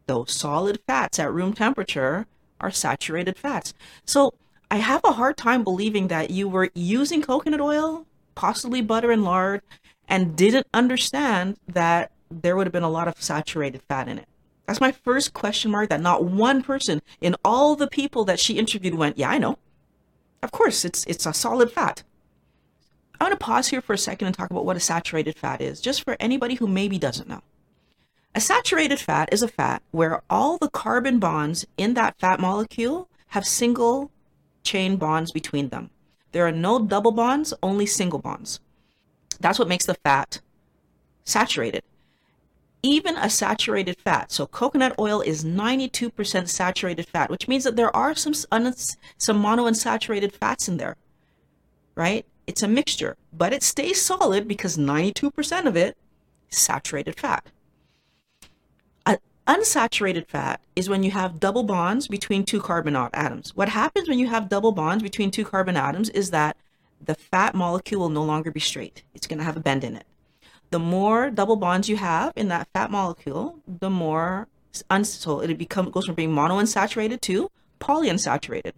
those 0.07 0.31
solid 0.31 0.79
fats 0.87 1.19
at 1.19 1.31
room 1.31 1.53
temperature 1.53 2.27
are 2.59 2.71
saturated 2.71 3.37
fats. 3.37 3.73
So 4.05 4.33
I 4.71 4.77
have 4.77 5.01
a 5.03 5.13
hard 5.13 5.37
time 5.37 5.63
believing 5.63 6.07
that 6.09 6.29
you 6.29 6.47
were 6.47 6.69
using 6.73 7.21
coconut 7.21 7.61
oil, 7.61 8.05
possibly 8.35 8.81
butter 8.81 9.11
and 9.11 9.23
lard, 9.23 9.61
and 10.07 10.35
didn't 10.35 10.67
understand 10.73 11.57
that 11.67 12.11
there 12.29 12.55
would 12.55 12.67
have 12.67 12.73
been 12.73 12.83
a 12.83 12.89
lot 12.89 13.07
of 13.07 13.21
saturated 13.21 13.81
fat 13.83 14.07
in 14.07 14.19
it. 14.19 14.27
That's 14.65 14.81
my 14.81 14.91
first 14.91 15.33
question 15.33 15.71
mark 15.71 15.89
that 15.89 16.01
not 16.01 16.23
one 16.23 16.61
person 16.61 17.01
in 17.21 17.35
all 17.43 17.75
the 17.75 17.87
people 17.87 18.23
that 18.25 18.39
she 18.39 18.59
interviewed 18.59 18.93
went, 18.93 19.17
"Yeah, 19.17 19.29
I 19.29 19.39
know." 19.39 19.57
Of 20.43 20.51
course, 20.51 20.85
it's 20.85 21.03
it's 21.05 21.25
a 21.25 21.33
solid 21.33 21.71
fat. 21.71 22.03
I 23.19 23.25
want 23.25 23.37
to 23.37 23.43
pause 23.43 23.69
here 23.69 23.81
for 23.81 23.93
a 23.93 23.97
second 23.97 24.27
and 24.27 24.35
talk 24.35 24.51
about 24.51 24.65
what 24.65 24.77
a 24.77 24.79
saturated 24.79 25.37
fat 25.37 25.59
is, 25.59 25.81
just 25.81 26.03
for 26.03 26.15
anybody 26.19 26.55
who 26.55 26.67
maybe 26.67 26.97
doesn't 26.97 27.27
know. 27.27 27.41
A 28.35 28.39
saturated 28.39 28.99
fat 28.99 29.29
is 29.31 29.41
a 29.41 29.47
fat 29.47 29.81
where 29.91 30.21
all 30.29 30.57
the 30.57 30.69
carbon 30.69 31.19
bonds 31.19 31.65
in 31.77 31.95
that 31.95 32.17
fat 32.19 32.39
molecule 32.39 33.09
have 33.29 33.45
single 33.45 34.11
chain 34.63 34.97
bonds 34.97 35.31
between 35.31 35.69
them. 35.69 35.89
There 36.31 36.45
are 36.45 36.51
no 36.51 36.79
double 36.79 37.11
bonds, 37.11 37.53
only 37.63 37.87
single 37.87 38.19
bonds. 38.19 38.59
That's 39.39 39.57
what 39.57 39.67
makes 39.67 39.85
the 39.85 39.95
fat 39.95 40.41
saturated 41.23 41.83
even 42.81 43.17
a 43.17 43.29
saturated 43.29 43.97
fat. 43.97 44.31
So 44.31 44.45
coconut 44.47 44.95
oil 44.97 45.21
is 45.21 45.43
92% 45.43 46.47
saturated 46.47 47.07
fat, 47.07 47.29
which 47.29 47.47
means 47.47 47.63
that 47.63 47.75
there 47.75 47.95
are 47.95 48.15
some 48.15 48.33
some 48.33 49.43
monounsaturated 49.43 50.33
fats 50.33 50.67
in 50.67 50.77
there. 50.77 50.95
Right? 51.95 52.25
It's 52.47 52.63
a 52.63 52.67
mixture, 52.67 53.17
but 53.33 53.53
it 53.53 53.63
stays 53.63 54.01
solid 54.01 54.47
because 54.47 54.77
92% 54.77 55.65
of 55.65 55.75
it 55.75 55.97
is 56.49 56.57
saturated 56.57 57.19
fat. 57.19 57.45
A 59.05 59.19
unsaturated 59.47 60.27
fat 60.27 60.61
is 60.75 60.89
when 60.89 61.03
you 61.03 61.11
have 61.11 61.39
double 61.39 61.63
bonds 61.63 62.07
between 62.07 62.45
two 62.45 62.61
carbon 62.61 62.95
atoms. 62.95 63.55
What 63.55 63.69
happens 63.69 64.07
when 64.07 64.19
you 64.19 64.27
have 64.27 64.49
double 64.49 64.71
bonds 64.71 65.03
between 65.03 65.31
two 65.31 65.45
carbon 65.45 65.75
atoms 65.75 66.09
is 66.09 66.31
that 66.31 66.55
the 67.03 67.15
fat 67.15 67.53
molecule 67.53 68.01
will 68.01 68.09
no 68.09 68.23
longer 68.23 68.51
be 68.51 68.59
straight. 68.59 69.03
It's 69.13 69.27
going 69.27 69.39
to 69.39 69.45
have 69.45 69.57
a 69.57 69.61
bend 69.61 69.83
in 69.83 69.95
it 69.95 70.05
the 70.71 70.79
more 70.79 71.29
double 71.29 71.55
bonds 71.55 71.89
you 71.89 71.97
have 71.97 72.33
in 72.35 72.47
that 72.49 72.67
fat 72.73 72.91
molecule, 72.91 73.59
the 73.67 73.89
more 73.89 74.47
so 74.71 75.39
it 75.39 75.57
become 75.57 75.89
goes 75.89 76.05
from 76.05 76.15
being 76.15 76.33
monounsaturated 76.33 77.21
to 77.21 77.49
polyunsaturated. 77.79 78.73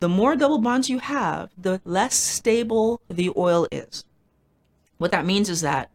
The 0.00 0.08
more 0.08 0.36
double 0.36 0.58
bonds 0.58 0.88
you 0.88 0.98
have, 0.98 1.50
the 1.58 1.80
less 1.84 2.14
stable 2.14 3.00
the 3.08 3.32
oil 3.36 3.66
is. 3.72 4.04
What 4.98 5.10
that 5.10 5.26
means 5.26 5.48
is 5.48 5.62
that 5.62 5.90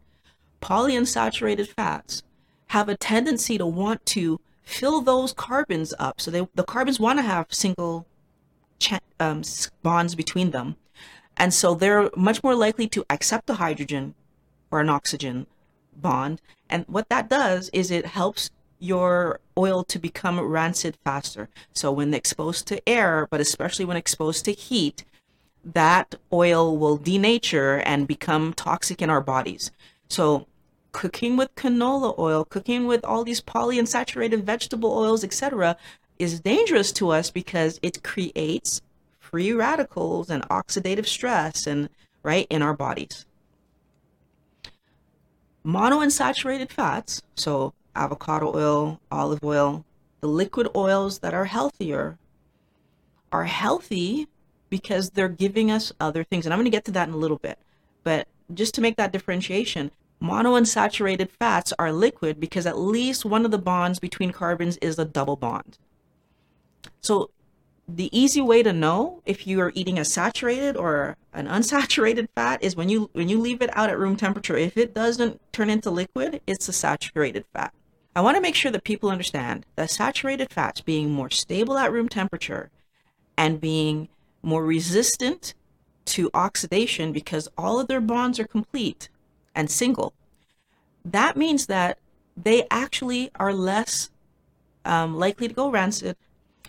polyunsaturated 0.60 1.68
fats 1.68 2.22
have 2.68 2.88
a 2.88 2.96
tendency 2.96 3.58
to 3.58 3.66
want 3.66 4.04
to 4.06 4.40
fill 4.62 5.00
those 5.00 5.32
carbons 5.32 5.94
up. 5.98 6.20
So 6.20 6.30
they, 6.30 6.46
the 6.54 6.64
carbons 6.64 7.00
want 7.00 7.18
to 7.18 7.22
have 7.22 7.46
single 7.50 8.06
um, 9.18 9.42
bonds 9.82 10.14
between 10.14 10.50
them. 10.50 10.76
And 11.36 11.54
so 11.54 11.74
they're 11.74 12.10
much 12.16 12.42
more 12.42 12.54
likely 12.54 12.88
to 12.88 13.04
accept 13.08 13.46
the 13.46 13.54
hydrogen 13.54 14.14
or 14.72 14.80
an 14.80 14.88
oxygen 14.88 15.46
bond. 15.94 16.40
And 16.68 16.84
what 16.88 17.08
that 17.10 17.28
does 17.28 17.70
is 17.72 17.90
it 17.90 18.06
helps 18.06 18.50
your 18.80 19.38
oil 19.56 19.84
to 19.84 19.98
become 19.98 20.40
rancid 20.40 20.96
faster. 21.04 21.48
So 21.72 21.92
when 21.92 22.12
exposed 22.14 22.66
to 22.68 22.88
air, 22.88 23.28
but 23.30 23.40
especially 23.40 23.84
when 23.84 23.96
exposed 23.96 24.44
to 24.46 24.52
heat, 24.52 25.04
that 25.64 26.16
oil 26.32 26.76
will 26.76 26.98
denature 26.98 27.80
and 27.86 28.08
become 28.08 28.54
toxic 28.54 29.00
in 29.00 29.10
our 29.10 29.20
bodies. 29.20 29.70
So 30.08 30.48
cooking 30.90 31.36
with 31.36 31.54
canola 31.54 32.18
oil, 32.18 32.44
cooking 32.44 32.86
with 32.86 33.04
all 33.04 33.22
these 33.22 33.40
polyunsaturated 33.40 34.42
vegetable 34.42 34.92
oils, 34.92 35.22
etc., 35.22 35.76
is 36.18 36.40
dangerous 36.40 36.90
to 36.92 37.10
us 37.10 37.30
because 37.30 37.78
it 37.82 38.02
creates 38.02 38.80
free 39.20 39.52
radicals 39.52 40.28
and 40.28 40.42
oxidative 40.48 41.06
stress 41.06 41.66
and 41.66 41.88
right 42.22 42.46
in 42.50 42.62
our 42.62 42.74
bodies 42.74 43.26
monounsaturated 45.64 46.70
fats, 46.70 47.22
so 47.36 47.74
avocado 47.94 48.52
oil, 48.54 49.00
olive 49.10 49.42
oil, 49.44 49.84
the 50.20 50.28
liquid 50.28 50.68
oils 50.74 51.18
that 51.20 51.34
are 51.34 51.44
healthier, 51.44 52.18
are 53.30 53.44
healthy 53.44 54.28
because 54.70 55.10
they're 55.10 55.28
giving 55.28 55.70
us 55.70 55.92
other 56.00 56.24
things. 56.24 56.46
And 56.46 56.52
I'm 56.52 56.58
going 56.58 56.64
to 56.64 56.70
get 56.70 56.84
to 56.86 56.92
that 56.92 57.08
in 57.08 57.14
a 57.14 57.18
little 57.18 57.38
bit. 57.38 57.58
But 58.04 58.26
just 58.54 58.74
to 58.74 58.80
make 58.80 58.96
that 58.96 59.12
differentiation, 59.12 59.90
monounsaturated 60.22 61.30
fats 61.30 61.72
are 61.78 61.92
liquid 61.92 62.38
because 62.40 62.66
at 62.66 62.78
least 62.78 63.24
one 63.24 63.44
of 63.44 63.50
the 63.50 63.58
bonds 63.58 63.98
between 63.98 64.32
carbons 64.32 64.76
is 64.78 64.98
a 64.98 65.04
double 65.04 65.36
bond. 65.36 65.78
So 67.00 67.30
the 67.96 68.16
easy 68.18 68.40
way 68.40 68.62
to 68.62 68.72
know 68.72 69.22
if 69.26 69.46
you 69.46 69.60
are 69.60 69.72
eating 69.74 69.98
a 69.98 70.04
saturated 70.04 70.76
or 70.76 71.16
an 71.32 71.46
unsaturated 71.46 72.28
fat 72.34 72.62
is 72.62 72.76
when 72.76 72.88
you 72.88 73.10
when 73.12 73.28
you 73.28 73.38
leave 73.38 73.62
it 73.62 73.76
out 73.76 73.90
at 73.90 73.98
room 73.98 74.16
temperature. 74.16 74.56
If 74.56 74.76
it 74.76 74.94
doesn't 74.94 75.40
turn 75.52 75.70
into 75.70 75.90
liquid 75.90 76.40
it's 76.46 76.68
a 76.68 76.72
saturated 76.72 77.44
fat. 77.52 77.72
I 78.14 78.20
want 78.20 78.36
to 78.36 78.42
make 78.42 78.54
sure 78.54 78.70
that 78.70 78.84
people 78.84 79.10
understand 79.10 79.64
that 79.76 79.90
saturated 79.90 80.52
fats 80.52 80.80
being 80.80 81.10
more 81.10 81.30
stable 81.30 81.78
at 81.78 81.92
room 81.92 82.08
temperature 82.08 82.70
and 83.36 83.60
being 83.60 84.08
more 84.42 84.64
resistant 84.64 85.54
to 86.04 86.30
oxidation 86.34 87.12
because 87.12 87.48
all 87.56 87.80
of 87.80 87.88
their 87.88 88.00
bonds 88.00 88.38
are 88.38 88.46
complete 88.46 89.08
and 89.54 89.70
single. 89.70 90.12
That 91.04 91.36
means 91.36 91.66
that 91.66 91.98
they 92.36 92.66
actually 92.70 93.30
are 93.36 93.52
less 93.52 94.10
um, 94.84 95.16
likely 95.16 95.48
to 95.48 95.54
go 95.54 95.70
rancid 95.70 96.16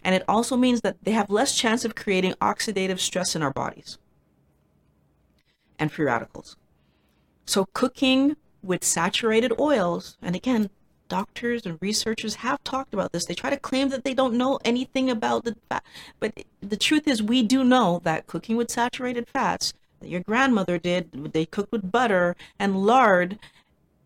and 0.03 0.15
it 0.15 0.23
also 0.27 0.57
means 0.57 0.81
that 0.81 0.97
they 1.03 1.11
have 1.11 1.29
less 1.29 1.55
chance 1.55 1.85
of 1.85 1.95
creating 1.95 2.33
oxidative 2.33 2.99
stress 2.99 3.35
in 3.35 3.41
our 3.41 3.51
bodies 3.51 3.97
and 5.79 5.91
free 5.91 6.05
radicals. 6.05 6.55
So 7.45 7.67
cooking 7.73 8.35
with 8.61 8.83
saturated 8.83 9.53
oils, 9.59 10.17
and 10.21 10.35
again, 10.35 10.69
doctors 11.09 11.65
and 11.65 11.77
researchers 11.81 12.35
have 12.35 12.63
talked 12.63 12.93
about 12.93 13.11
this. 13.11 13.25
They 13.25 13.33
try 13.33 13.49
to 13.49 13.57
claim 13.57 13.89
that 13.89 14.03
they 14.03 14.13
don't 14.13 14.35
know 14.35 14.59
anything 14.63 15.09
about 15.09 15.43
the 15.45 15.55
fat, 15.69 15.83
but 16.19 16.33
the 16.61 16.77
truth 16.77 17.07
is 17.07 17.21
we 17.21 17.43
do 17.43 17.63
know 17.63 18.01
that 18.03 18.27
cooking 18.27 18.55
with 18.55 18.71
saturated 18.71 19.27
fats 19.27 19.73
that 19.99 20.09
your 20.09 20.21
grandmother 20.21 20.77
did, 20.77 21.33
they 21.33 21.45
cooked 21.45 21.71
with 21.71 21.91
butter 21.91 22.35
and 22.59 22.85
lard 22.85 23.39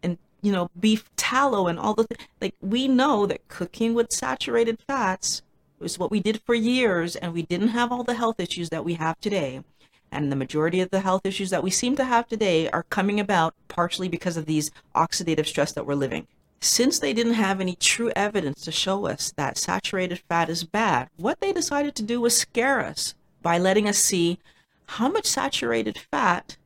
and 0.03 0.17
you 0.41 0.51
know 0.51 0.69
beef 0.79 1.09
tallow 1.15 1.67
and 1.67 1.79
all 1.79 1.93
the 1.93 2.05
th- 2.05 2.29
like 2.41 2.55
we 2.61 2.87
know 2.87 3.25
that 3.25 3.47
cooking 3.47 3.93
with 3.93 4.11
saturated 4.11 4.77
fats 4.87 5.41
was 5.79 5.99
what 5.99 6.11
we 6.11 6.19
did 6.19 6.41
for 6.45 6.55
years, 6.55 7.15
and 7.15 7.33
we 7.33 7.43
didn't 7.43 7.69
have 7.69 7.91
all 7.91 8.03
the 8.03 8.15
health 8.15 8.39
issues 8.39 8.69
that 8.69 8.85
we 8.85 8.95
have 8.95 9.19
today. 9.19 9.63
And 10.11 10.31
the 10.31 10.35
majority 10.35 10.81
of 10.81 10.89
the 10.89 11.01
health 11.01 11.25
issues 11.25 11.49
that 11.49 11.63
we 11.63 11.69
seem 11.69 11.95
to 11.97 12.05
have 12.05 12.27
today 12.27 12.69
are 12.69 12.83
coming 12.83 13.19
about 13.19 13.53
partially 13.67 14.07
because 14.07 14.37
of 14.37 14.45
these 14.45 14.71
oxidative 14.95 15.45
stress 15.45 15.73
that 15.73 15.85
we're 15.85 15.95
living. 15.95 16.27
Since 16.59 16.99
they 16.99 17.13
didn't 17.13 17.33
have 17.33 17.61
any 17.61 17.75
true 17.75 18.11
evidence 18.15 18.61
to 18.61 18.71
show 18.71 19.05
us 19.05 19.31
that 19.35 19.57
saturated 19.57 20.19
fat 20.27 20.49
is 20.49 20.63
bad, 20.63 21.09
what 21.17 21.39
they 21.39 21.53
decided 21.53 21.93
to 21.95 22.03
do 22.03 22.21
was 22.21 22.35
scare 22.35 22.83
us 22.83 23.13
by 23.43 23.57
letting 23.57 23.87
us 23.87 23.97
see 23.97 24.39
how 24.87 25.09
much 25.09 25.25
saturated 25.25 25.99
fat 26.09 26.57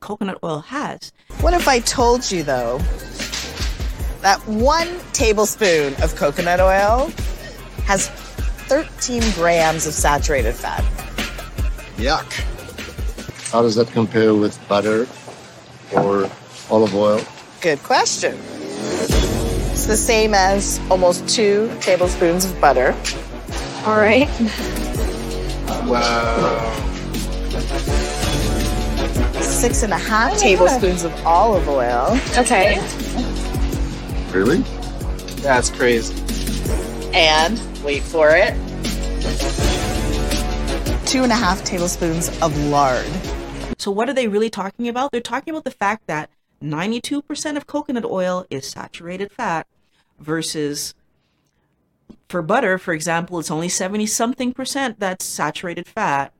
coconut 0.00 0.38
oil 0.42 0.60
has. 0.60 1.12
What 1.40 1.54
if 1.54 1.68
I 1.68 1.80
told 1.80 2.30
you, 2.30 2.42
though, 2.42 2.78
that 4.20 4.40
one 4.46 4.98
tablespoon 5.12 5.94
of 6.02 6.14
coconut 6.16 6.60
oil 6.60 7.10
has 7.84 8.08
13 8.68 9.22
grams 9.32 9.86
of 9.86 9.92
saturated 9.92 10.54
fat. 10.54 10.82
Yuck. 11.96 12.32
How 13.50 13.62
does 13.62 13.74
that 13.74 13.88
compare 13.88 14.34
with 14.34 14.58
butter 14.68 15.06
or 15.92 16.30
olive 16.70 16.94
oil? 16.94 17.20
Good 17.60 17.82
question. 17.82 18.38
It's 19.72 19.86
the 19.86 19.96
same 19.96 20.32
as 20.32 20.80
almost 20.90 21.28
two 21.28 21.70
tablespoons 21.80 22.44
of 22.44 22.60
butter. 22.60 22.94
All 23.84 23.96
right. 23.96 24.28
Wow. 25.86 26.68
Six 29.40 29.82
and 29.82 29.92
a 29.92 29.98
half 29.98 30.34
oh 30.34 30.38
tablespoons 30.38 31.04
of 31.04 31.26
olive 31.26 31.68
oil. 31.68 32.18
Okay. 32.38 32.78
Really? 34.32 34.58
That's 35.42 35.70
crazy. 35.70 36.14
And 37.12 37.58
wait 37.82 38.02
for 38.02 38.30
it, 38.30 38.54
two 41.06 41.22
and 41.22 41.32
a 41.32 41.36
half 41.36 41.62
tablespoons 41.64 42.28
of 42.40 42.56
lard. 42.66 43.06
So, 43.78 43.90
what 43.90 44.08
are 44.08 44.14
they 44.14 44.28
really 44.28 44.50
talking 44.50 44.88
about? 44.88 45.10
They're 45.12 45.20
talking 45.20 45.52
about 45.52 45.64
the 45.64 45.70
fact 45.70 46.06
that 46.06 46.30
92% 46.62 47.56
of 47.56 47.66
coconut 47.66 48.04
oil 48.04 48.46
is 48.50 48.68
saturated 48.68 49.32
fat 49.32 49.66
versus 50.18 50.94
for 52.28 52.40
butter, 52.40 52.78
for 52.78 52.94
example, 52.94 53.38
it's 53.38 53.50
only 53.50 53.68
70 53.68 54.06
something 54.06 54.54
percent 54.54 54.98
that's 54.98 55.24
saturated 55.24 55.86
fat. 55.86 56.32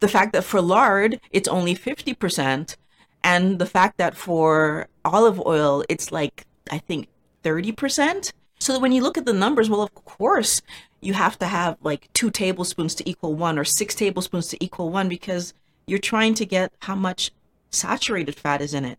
The 0.00 0.08
fact 0.08 0.32
that 0.32 0.42
for 0.42 0.60
lard, 0.60 1.20
it's 1.30 1.48
only 1.48 1.74
50%, 1.76 2.76
and 3.22 3.58
the 3.58 3.66
fact 3.66 3.96
that 3.98 4.16
for 4.16 4.88
olive 5.04 5.40
oil, 5.46 5.84
it's 5.88 6.10
like, 6.10 6.44
I 6.70 6.78
think, 6.78 7.08
30%. 7.44 8.32
So 8.58 8.72
that 8.72 8.80
when 8.80 8.92
you 8.92 9.02
look 9.02 9.18
at 9.18 9.26
the 9.26 9.32
numbers, 9.32 9.68
well, 9.68 9.82
of 9.82 9.94
course, 9.94 10.62
you 11.00 11.12
have 11.14 11.38
to 11.38 11.46
have 11.46 11.76
like 11.82 12.12
two 12.12 12.30
tablespoons 12.30 12.94
to 12.96 13.08
equal 13.08 13.34
one 13.34 13.58
or 13.58 13.64
six 13.64 13.94
tablespoons 13.94 14.48
to 14.48 14.64
equal 14.64 14.90
one 14.90 15.08
because 15.08 15.54
you're 15.86 15.98
trying 15.98 16.34
to 16.34 16.46
get 16.46 16.72
how 16.80 16.94
much 16.94 17.30
saturated 17.70 18.34
fat 18.34 18.60
is 18.60 18.74
in 18.74 18.84
it. 18.84 18.98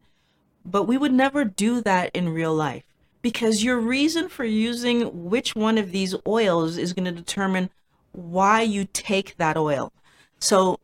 But 0.65 0.83
we 0.83 0.97
would 0.97 1.13
never 1.13 1.43
do 1.43 1.81
that 1.81 2.11
in 2.13 2.29
real 2.29 2.53
life 2.53 2.83
because 3.21 3.63
your 3.63 3.79
reason 3.79 4.29
for 4.29 4.45
using 4.45 5.29
which 5.29 5.55
one 5.55 5.77
of 5.77 5.91
these 5.91 6.15
oils 6.27 6.77
is 6.77 6.93
going 6.93 7.05
to 7.05 7.11
determine 7.11 7.69
why 8.11 8.61
you 8.61 8.87
take 8.93 9.35
that 9.37 9.57
oil. 9.57 9.91
So, 10.39 10.79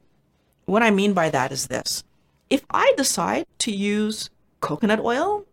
what 0.65 0.83
I 0.83 0.91
mean 0.91 1.13
by 1.13 1.29
that 1.29 1.51
is 1.51 1.67
this 1.67 2.03
if 2.49 2.63
I 2.69 2.93
decide 2.97 3.45
to 3.59 3.71
use 3.71 4.29
coconut 4.61 4.99
oil, 4.99 5.45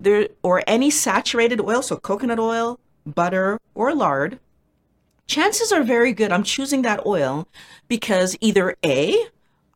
there 0.00 0.28
or 0.42 0.62
any 0.66 0.90
saturated 0.90 1.60
oil, 1.60 1.82
so 1.82 1.96
coconut 1.96 2.38
oil, 2.38 2.78
butter, 3.06 3.58
or 3.74 3.94
lard, 3.94 4.38
chances 5.26 5.72
are 5.72 5.82
very 5.82 6.12
good 6.12 6.32
I'm 6.32 6.42
choosing 6.42 6.82
that 6.82 7.06
oil 7.06 7.48
because 7.88 8.36
either 8.40 8.76
A, 8.84 9.16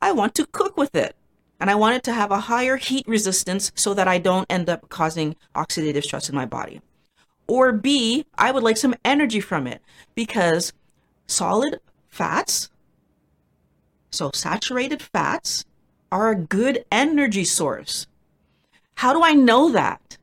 I 0.00 0.12
want 0.12 0.34
to 0.36 0.46
cook 0.46 0.76
with 0.76 0.94
it 0.94 1.16
and 1.60 1.70
I 1.70 1.74
want 1.74 1.96
it 1.96 2.04
to 2.04 2.12
have 2.12 2.30
a 2.30 2.40
higher 2.40 2.76
heat 2.76 3.06
resistance 3.08 3.72
so 3.74 3.94
that 3.94 4.08
I 4.08 4.18
don't 4.18 4.46
end 4.50 4.68
up 4.68 4.88
causing 4.88 5.36
oxidative 5.54 6.04
stress 6.04 6.28
in 6.28 6.34
my 6.34 6.46
body. 6.46 6.80
Or 7.46 7.72
B, 7.72 8.26
I 8.36 8.52
would 8.52 8.62
like 8.62 8.76
some 8.76 8.94
energy 9.04 9.40
from 9.40 9.66
it 9.66 9.80
because 10.14 10.72
solid 11.26 11.80
fats, 12.08 12.70
so 14.10 14.30
saturated 14.32 15.02
fats, 15.02 15.64
are 16.12 16.30
a 16.30 16.36
good 16.36 16.84
energy 16.92 17.44
source. 17.44 18.06
How 18.98 19.12
do 19.12 19.22
I 19.22 19.32
know 19.32 19.70
that? 19.70 20.18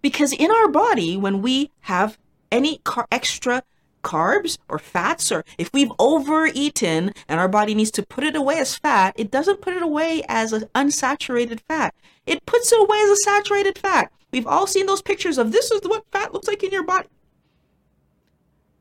Because 0.00 0.32
in 0.32 0.50
our 0.50 0.68
body, 0.68 1.18
when 1.18 1.42
we 1.42 1.70
have 1.80 2.16
any 2.50 2.78
car- 2.78 3.06
extra 3.12 3.62
carbs 4.02 4.56
or 4.70 4.78
fats, 4.78 5.30
or 5.30 5.44
if 5.58 5.68
we've 5.74 5.92
overeaten 5.98 7.12
and 7.28 7.38
our 7.38 7.48
body 7.48 7.74
needs 7.74 7.90
to 7.90 8.06
put 8.06 8.24
it 8.24 8.34
away 8.34 8.58
as 8.58 8.78
fat, 8.78 9.12
it 9.18 9.30
doesn't 9.30 9.60
put 9.60 9.74
it 9.74 9.82
away 9.82 10.22
as 10.30 10.54
an 10.54 10.64
unsaturated 10.74 11.60
fat. 11.68 11.94
It 12.24 12.46
puts 12.46 12.72
it 12.72 12.80
away 12.80 12.96
as 13.00 13.10
a 13.10 13.16
saturated 13.16 13.78
fat. 13.78 14.10
We've 14.32 14.46
all 14.46 14.66
seen 14.66 14.86
those 14.86 15.02
pictures 15.02 15.36
of 15.36 15.52
this 15.52 15.70
is 15.70 15.82
what 15.82 16.06
fat 16.10 16.32
looks 16.32 16.48
like 16.48 16.62
in 16.62 16.70
your 16.70 16.84
body. 16.84 17.08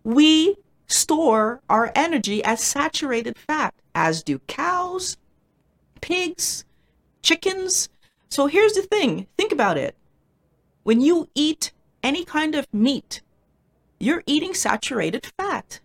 We 0.05 0.55
store 0.87 1.59
our 1.69 1.91
energy 1.93 2.41
as 2.41 2.63
saturated 2.63 3.37
fat, 3.37 3.73
as 3.93 4.23
do 4.23 4.39
cows, 4.47 5.17
pigs, 5.99 6.63
chickens. 7.21 7.89
So 8.29 8.47
here's 8.47 8.73
the 8.73 8.81
thing 8.81 9.27
think 9.37 9.51
about 9.51 9.77
it. 9.77 9.95
When 10.83 11.01
you 11.01 11.29
eat 11.35 11.71
any 12.03 12.23
kind 12.23 12.55
of 12.55 12.71
meat, 12.73 13.21
you're 13.99 14.23
eating 14.25 14.53
saturated 14.53 15.31
fat. 15.37 15.79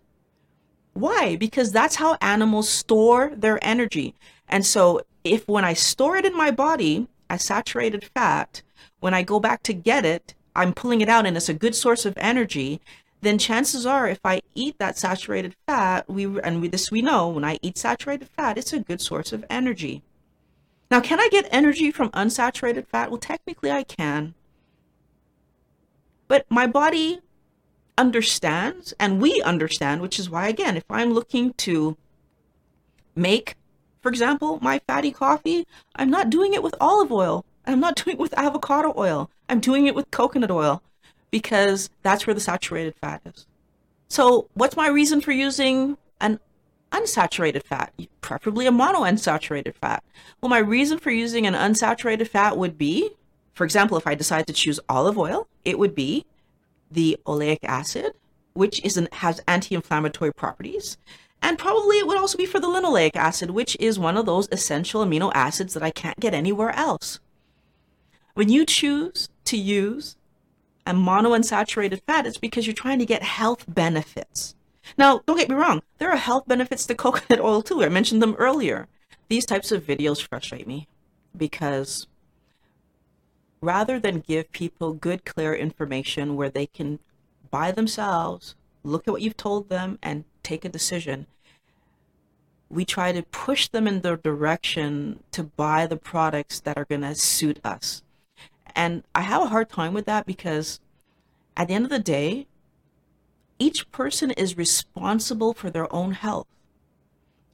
Why? 0.93 1.35
Because 1.35 1.71
that's 1.71 1.95
how 1.95 2.17
animals 2.21 2.69
store 2.69 3.31
their 3.35 3.63
energy. 3.65 4.13
And 4.47 4.65
so, 4.65 5.01
if 5.23 5.47
when 5.47 5.63
I 5.63 5.73
store 5.73 6.17
it 6.17 6.25
in 6.25 6.35
my 6.35 6.51
body 6.51 7.07
as 7.29 7.43
saturated 7.43 8.09
fat, 8.13 8.61
when 8.99 9.13
I 9.13 9.23
go 9.23 9.39
back 9.39 9.63
to 9.63 9.73
get 9.73 10.05
it, 10.05 10.33
I'm 10.55 10.73
pulling 10.73 11.01
it 11.01 11.09
out 11.09 11.25
and 11.25 11.37
it's 11.37 11.49
a 11.49 11.53
good 11.53 11.75
source 11.75 12.05
of 12.05 12.17
energy, 12.17 12.81
then 13.21 13.37
chances 13.37 13.85
are 13.85 14.07
if 14.07 14.19
I 14.25 14.41
eat 14.55 14.77
that 14.79 14.97
saturated 14.97 15.55
fat, 15.67 16.09
we 16.09 16.25
and 16.41 16.61
we, 16.61 16.67
this 16.67 16.91
we 16.91 17.01
know, 17.01 17.29
when 17.29 17.45
I 17.45 17.57
eat 17.61 17.77
saturated 17.77 18.27
fat, 18.35 18.57
it's 18.57 18.73
a 18.73 18.79
good 18.79 18.99
source 18.99 19.31
of 19.31 19.45
energy. 19.49 20.01
Now, 20.91 20.99
can 20.99 21.21
I 21.21 21.29
get 21.31 21.47
energy 21.51 21.89
from 21.89 22.09
unsaturated 22.09 22.85
fat? 22.85 23.09
Well, 23.09 23.17
technically 23.17 23.71
I 23.71 23.83
can. 23.83 24.33
But 26.27 26.45
my 26.49 26.67
body 26.67 27.21
understands 27.97 28.93
and 28.99 29.21
we 29.21 29.41
understand, 29.41 30.01
which 30.01 30.19
is 30.19 30.29
why, 30.29 30.49
again, 30.49 30.75
if 30.75 30.83
I'm 30.89 31.13
looking 31.13 31.53
to 31.53 31.95
make, 33.15 33.55
for 34.01 34.09
example, 34.09 34.59
my 34.61 34.79
fatty 34.85 35.11
coffee, 35.11 35.65
I'm 35.95 36.09
not 36.09 36.29
doing 36.29 36.53
it 36.53 36.61
with 36.61 36.75
olive 36.81 37.11
oil. 37.11 37.45
I'm 37.65 37.79
not 37.79 37.95
doing 38.03 38.17
it 38.17 38.21
with 38.21 38.37
avocado 38.37 38.93
oil. 38.97 39.31
I'm 39.47 39.61
doing 39.61 39.87
it 39.87 39.95
with 39.95 40.11
coconut 40.11 40.51
oil 40.51 40.83
because 41.31 41.89
that's 42.03 42.27
where 42.27 42.33
the 42.33 42.41
saturated 42.41 42.95
fat 42.99 43.21
is. 43.23 43.47
So, 44.09 44.49
what's 44.55 44.75
my 44.75 44.89
reason 44.89 45.21
for 45.21 45.31
using 45.31 45.97
an 46.19 46.41
unsaturated 46.91 47.63
fat, 47.63 47.93
preferably 48.21 48.67
a 48.67 48.71
monounsaturated 48.71 49.75
fat? 49.75 50.03
Well, 50.39 50.49
my 50.49 50.59
reason 50.59 50.99
for 50.99 51.11
using 51.11 51.47
an 51.47 51.53
unsaturated 51.53 52.27
fat 52.27 52.57
would 52.57 52.77
be, 52.77 53.11
for 53.53 53.63
example, 53.63 53.97
if 53.97 54.07
I 54.07 54.15
decide 54.15 54.47
to 54.47 54.53
choose 54.53 54.79
olive 54.89 55.17
oil, 55.17 55.47
it 55.65 55.79
would 55.79 55.95
be 55.95 56.25
the 56.89 57.17
oleic 57.25 57.59
acid, 57.63 58.13
which 58.53 58.83
is 58.83 58.97
an, 58.97 59.07
has 59.13 59.41
anti-inflammatory 59.47 60.33
properties. 60.33 60.97
And 61.41 61.57
probably 61.57 61.97
it 61.97 62.07
would 62.07 62.17
also 62.17 62.37
be 62.37 62.45
for 62.45 62.59
the 62.59 62.67
linoleic 62.67 63.15
acid, 63.15 63.51
which 63.51 63.75
is 63.79 63.97
one 63.97 64.17
of 64.17 64.25
those 64.25 64.47
essential 64.51 65.03
amino 65.03 65.31
acids 65.33 65.73
that 65.73 65.83
I 65.83 65.89
can't 65.89 66.19
get 66.19 66.33
anywhere 66.33 66.71
else. 66.75 67.19
When 68.33 68.49
you 68.49 68.65
choose 68.65 69.29
to 69.45 69.57
use 69.57 70.15
a 70.85 70.93
monounsaturated 70.93 72.01
fat, 72.05 72.27
it's 72.27 72.37
because 72.37 72.67
you're 72.67 72.73
trying 72.73 72.99
to 72.99 73.05
get 73.05 73.23
health 73.23 73.65
benefits. 73.67 74.55
Now, 74.97 75.21
don't 75.25 75.37
get 75.37 75.49
me 75.49 75.55
wrong, 75.55 75.81
there 75.97 76.11
are 76.11 76.17
health 76.17 76.47
benefits 76.47 76.85
to 76.87 76.95
coconut 76.95 77.39
oil 77.39 77.61
too. 77.61 77.83
I 77.83 77.89
mentioned 77.89 78.21
them 78.21 78.35
earlier. 78.37 78.87
These 79.29 79.45
types 79.45 79.71
of 79.71 79.85
videos 79.85 80.21
frustrate 80.21 80.67
me 80.67 80.87
because 81.35 82.07
rather 83.61 83.99
than 83.99 84.19
give 84.19 84.51
people 84.51 84.93
good, 84.93 85.23
clear 85.23 85.53
information 85.53 86.35
where 86.35 86.49
they 86.49 86.65
can 86.65 86.99
by 87.49 87.71
themselves 87.71 88.55
look 88.83 89.07
at 89.07 89.11
what 89.11 89.21
you've 89.21 89.37
told 89.37 89.69
them 89.69 89.99
and 90.01 90.23
take 90.43 90.65
a 90.65 90.69
decision, 90.69 91.27
we 92.69 92.85
try 92.85 93.11
to 93.11 93.23
push 93.23 93.67
them 93.67 93.87
in 93.87 94.01
the 94.01 94.15
direction 94.15 95.23
to 95.31 95.43
buy 95.43 95.85
the 95.85 95.97
products 95.97 96.59
that 96.61 96.77
are 96.77 96.85
going 96.85 97.01
to 97.01 97.13
suit 97.13 97.59
us. 97.63 98.01
And 98.75 99.03
I 99.13 99.21
have 99.21 99.41
a 99.41 99.47
hard 99.47 99.69
time 99.69 99.93
with 99.93 100.05
that 100.05 100.25
because 100.25 100.79
at 101.57 101.67
the 101.67 101.73
end 101.73 101.85
of 101.85 101.91
the 101.91 101.99
day, 101.99 102.47
each 103.61 103.91
person 103.91 104.31
is 104.31 104.57
responsible 104.57 105.53
for 105.53 105.69
their 105.69 105.93
own 105.93 106.13
health, 106.13 106.47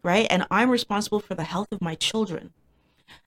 right? 0.03 0.25
And 0.29 0.47
I'm 0.49 0.69
responsible 0.69 1.19
for 1.19 1.35
the 1.35 1.43
health 1.43 1.67
of 1.73 1.81
my 1.81 1.95
children. 1.95 2.53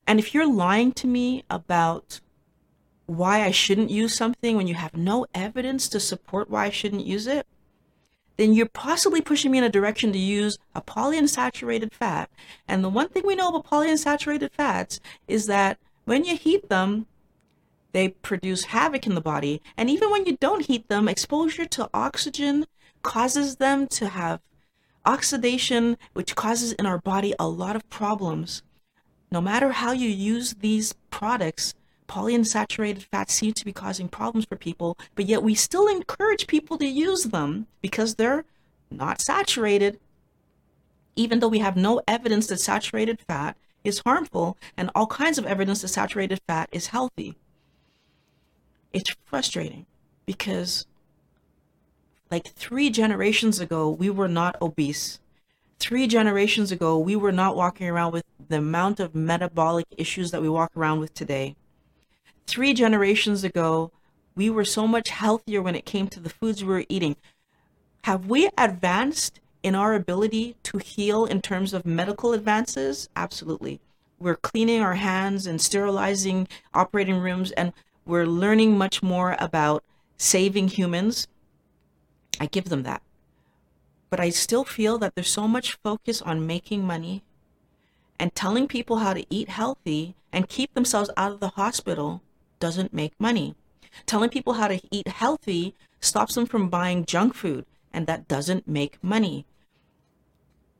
And 0.07 0.19
if 0.19 0.33
you're 0.33 0.51
lying 0.51 0.93
to 0.93 1.07
me 1.07 1.45
about 1.51 2.21
why 3.05 3.43
I 3.43 3.51
shouldn't 3.51 3.90
use 3.90 4.14
something 4.14 4.57
when 4.57 4.66
you 4.66 4.77
have 4.77 4.97
no 4.97 5.27
evidence 5.35 5.88
to 5.90 6.01
support 6.01 6.49
why 6.49 6.64
I 6.66 6.71
shouldn't 6.71 7.05
use 7.05 7.27
it, 7.27 7.47
then 8.38 8.55
you're 8.55 8.64
possibly 8.64 9.21
pushing 9.21 9.51
me 9.51 9.59
in 9.59 9.64
a 9.64 9.69
direction 9.69 10.11
to 10.12 10.19
use 10.19 10.57
a 10.75 10.81
polyunsaturated 10.81 11.93
fat. 11.93 12.31
And 12.66 12.83
the 12.83 12.88
one 12.88 13.11
thing 13.11 13.27
we 13.27 13.37
know 13.37 13.49
about 13.51 13.66
polyunsaturated 13.66 14.53
fats 14.53 15.01
is 15.29 15.45
that 15.49 15.77
when 16.07 16.25
you 16.25 16.35
heat 16.35 16.71
them, 16.71 17.07
they 17.92 18.09
produce 18.09 18.64
havoc 18.64 19.07
in 19.07 19.14
the 19.14 19.20
body. 19.20 19.61
And 19.76 19.90
even 19.90 20.11
when 20.11 20.26
you 20.26 20.37
don't 20.40 20.66
heat 20.66 20.88
them, 20.88 21.09
exposure 21.09 21.66
to 21.66 21.90
oxygen 21.92 22.66
causes 23.03 23.57
them 23.57 23.87
to 23.88 24.09
have 24.09 24.40
oxidation, 25.05 25.96
which 26.12 26.37
causes 26.37 26.72
in 26.72 26.87
our 26.87 26.98
body 26.98 27.35
a 27.38 27.48
lot 27.48 27.76
of 27.76 27.88
problems. 27.90 28.62
No 29.31 29.40
matter 29.40 29.72
how 29.72 29.92
you 29.92 30.09
use 30.09 30.55
these 30.55 30.92
products, 31.11 31.74
polyunsaturated 32.09 33.03
fats 33.03 33.35
seem 33.35 33.53
to 33.53 33.64
be 33.64 33.72
causing 33.72 34.09
problems 34.09 34.44
for 34.44 34.57
people, 34.57 34.98
but 35.14 35.26
yet 35.26 35.42
we 35.42 35.55
still 35.55 35.87
encourage 35.87 36.46
people 36.46 36.76
to 36.79 36.87
use 36.87 37.24
them 37.24 37.66
because 37.81 38.16
they're 38.16 38.44
not 38.90 39.20
saturated, 39.20 40.00
even 41.14 41.38
though 41.38 41.48
we 41.48 41.61
have 41.61 41.76
no 41.76 42.03
evidence 42.09 42.48
that 42.48 42.61
saturated 42.61 43.20
fat 43.20 43.57
is 43.85 44.00
harmful 44.00 44.59
and 44.76 44.90
all 44.94 45.07
kinds 45.07 45.38
of 45.38 45.46
evidence 45.46 45.83
that 45.83 45.88
saturated 45.88 46.40
fat 46.46 46.68
is 46.72 46.88
healthy. 46.88 47.37
It's 48.92 49.14
frustrating 49.24 49.87
because, 50.26 50.87
like 52.31 52.48
three 52.48 52.90
generations 52.90 53.61
ago, 53.61 53.90
we 53.90 54.11
were 54.11 54.29
not 54.29 54.61
obese. 54.61 55.20
Three 55.79 56.07
generations 56.07 56.72
ago, 56.72 56.98
we 56.98 57.16
were 57.16 57.33
not 57.33 57.57
walking 57.57 57.88
around 57.88 58.12
with 58.12 58.24
the 58.48 58.59
amount 58.59 59.00
of 59.00 59.14
metabolic 59.14 59.87
issues 59.96 60.31
that 60.31 60.42
we 60.42 60.48
walk 60.48 60.76
around 60.76 61.00
with 61.00 61.14
today 61.14 61.57
three 62.50 62.74
generations 62.74 63.44
ago, 63.44 63.92
we 64.35 64.50
were 64.50 64.64
so 64.64 64.87
much 64.87 65.11
healthier 65.11 65.62
when 65.62 65.76
it 65.76 65.85
came 65.85 66.09
to 66.09 66.18
the 66.18 66.29
foods 66.29 66.64
we 66.64 66.72
were 66.72 66.85
eating. 66.88 67.14
Have 68.05 68.26
we 68.26 68.50
advanced 68.59 69.38
in 69.62 69.76
our 69.76 69.94
ability 69.94 70.57
to 70.64 70.79
heal 70.79 71.26
in 71.26 71.40
terms 71.40 71.72
of 71.72 71.87
medical 71.87 72.33
advances? 72.33 73.09
Absolutely. 73.14 73.81
we're 74.18 74.37
cleaning 74.37 74.83
our 74.83 74.96
hands 74.96 75.46
and 75.46 75.62
sterilizing 75.62 76.46
operating 76.74 77.16
rooms 77.16 77.53
and 77.53 77.72
we're 78.11 78.27
learning 78.27 78.77
much 78.77 79.03
more 79.03 79.37
about 79.38 79.85
saving 80.18 80.68
humans. 80.68 81.29
I 82.40 82.46
give 82.46 82.68
them 82.68 82.83
that. 82.83 83.03
But 84.11 84.18
I 84.18 84.31
still 84.31 84.64
feel 84.64 84.99
that 84.99 85.14
there's 85.14 85.31
so 85.31 85.46
much 85.46 85.79
focus 85.85 86.20
on 86.20 86.46
making 86.46 86.85
money 86.85 87.23
and 88.18 88.35
telling 88.35 88.66
people 88.66 88.99
how 88.99 89.14
to 89.14 89.25
eat 89.31 89.49
healthy 89.49 90.16
and 90.33 90.49
keep 90.49 90.75
themselves 90.75 91.11
out 91.16 91.33
of 91.33 91.40
the 91.40 91.51
hospital 91.51 92.20
doesn't 92.59 92.92
make 92.92 93.12
money. 93.18 93.55
Telling 94.07 94.29
people 94.29 94.55
how 94.55 94.68
to 94.68 94.81
eat 94.90 95.09
healthy 95.09 95.75
stops 96.01 96.35
them 96.35 96.46
from 96.46 96.68
buying 96.68 97.05
junk 97.05 97.35
food, 97.35 97.64
and 97.92 98.07
that 98.07 98.29
doesn't 98.29 98.68
make 98.68 99.03
money. 99.03 99.46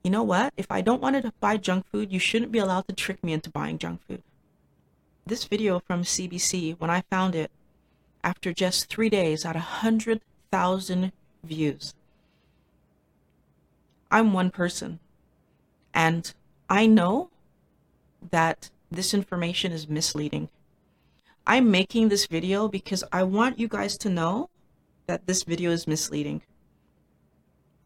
You 0.03 0.11
know 0.11 0.23
what? 0.23 0.53
If 0.57 0.67
I 0.71 0.81
don't 0.81 1.03
want 1.03 1.21
to 1.23 1.33
buy 1.41 1.57
junk 1.57 1.87
food, 1.87 2.13
you 2.13 2.19
shouldn't 2.19 2.53
be 2.53 2.59
allowed 2.59 2.89
to 2.89 2.95
trick 2.95 3.23
me 3.23 3.33
into 3.33 3.51
buying 3.51 3.79
junk 3.79 4.01
food. 4.07 4.23
This 5.31 5.45
video 5.45 5.79
from 5.79 6.03
CBC, 6.03 6.81
when 6.81 6.91
I 6.91 7.03
found 7.03 7.37
it, 7.37 7.53
after 8.25 8.53
just 8.53 8.89
three 8.89 9.09
days, 9.09 9.45
at 9.45 9.55
100,000 9.55 11.13
views. 11.45 11.95
I'm 14.11 14.33
one 14.33 14.51
person, 14.51 14.99
and 15.95 16.35
I 16.69 16.87
know 16.87 17.31
that 18.33 18.71
this 18.91 19.15
information 19.15 19.71
is 19.71 19.89
misleading. 19.89 20.49
I'm 21.47 21.71
making 21.71 22.09
this 22.09 22.27
video 22.27 22.67
because 22.67 23.05
I 23.13 23.23
want 23.23 23.61
you 23.61 23.69
guys 23.69 23.97
to 23.99 24.09
know 24.09 24.51
that 25.07 25.29
this 25.29 25.45
video 25.45 25.71
is 25.71 25.87
misleading. 25.87 26.43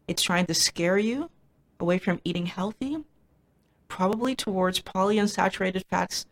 It's 0.07 0.23
trying 0.23 0.47
to 0.47 0.55
scare 0.55 0.97
you 0.97 1.29
away 1.79 1.99
from 1.99 2.21
eating 2.23 2.47
healthy, 2.47 3.03
probably 3.87 4.35
towards 4.35 4.81
polyunsaturated 4.81 5.83
fats 5.91 6.25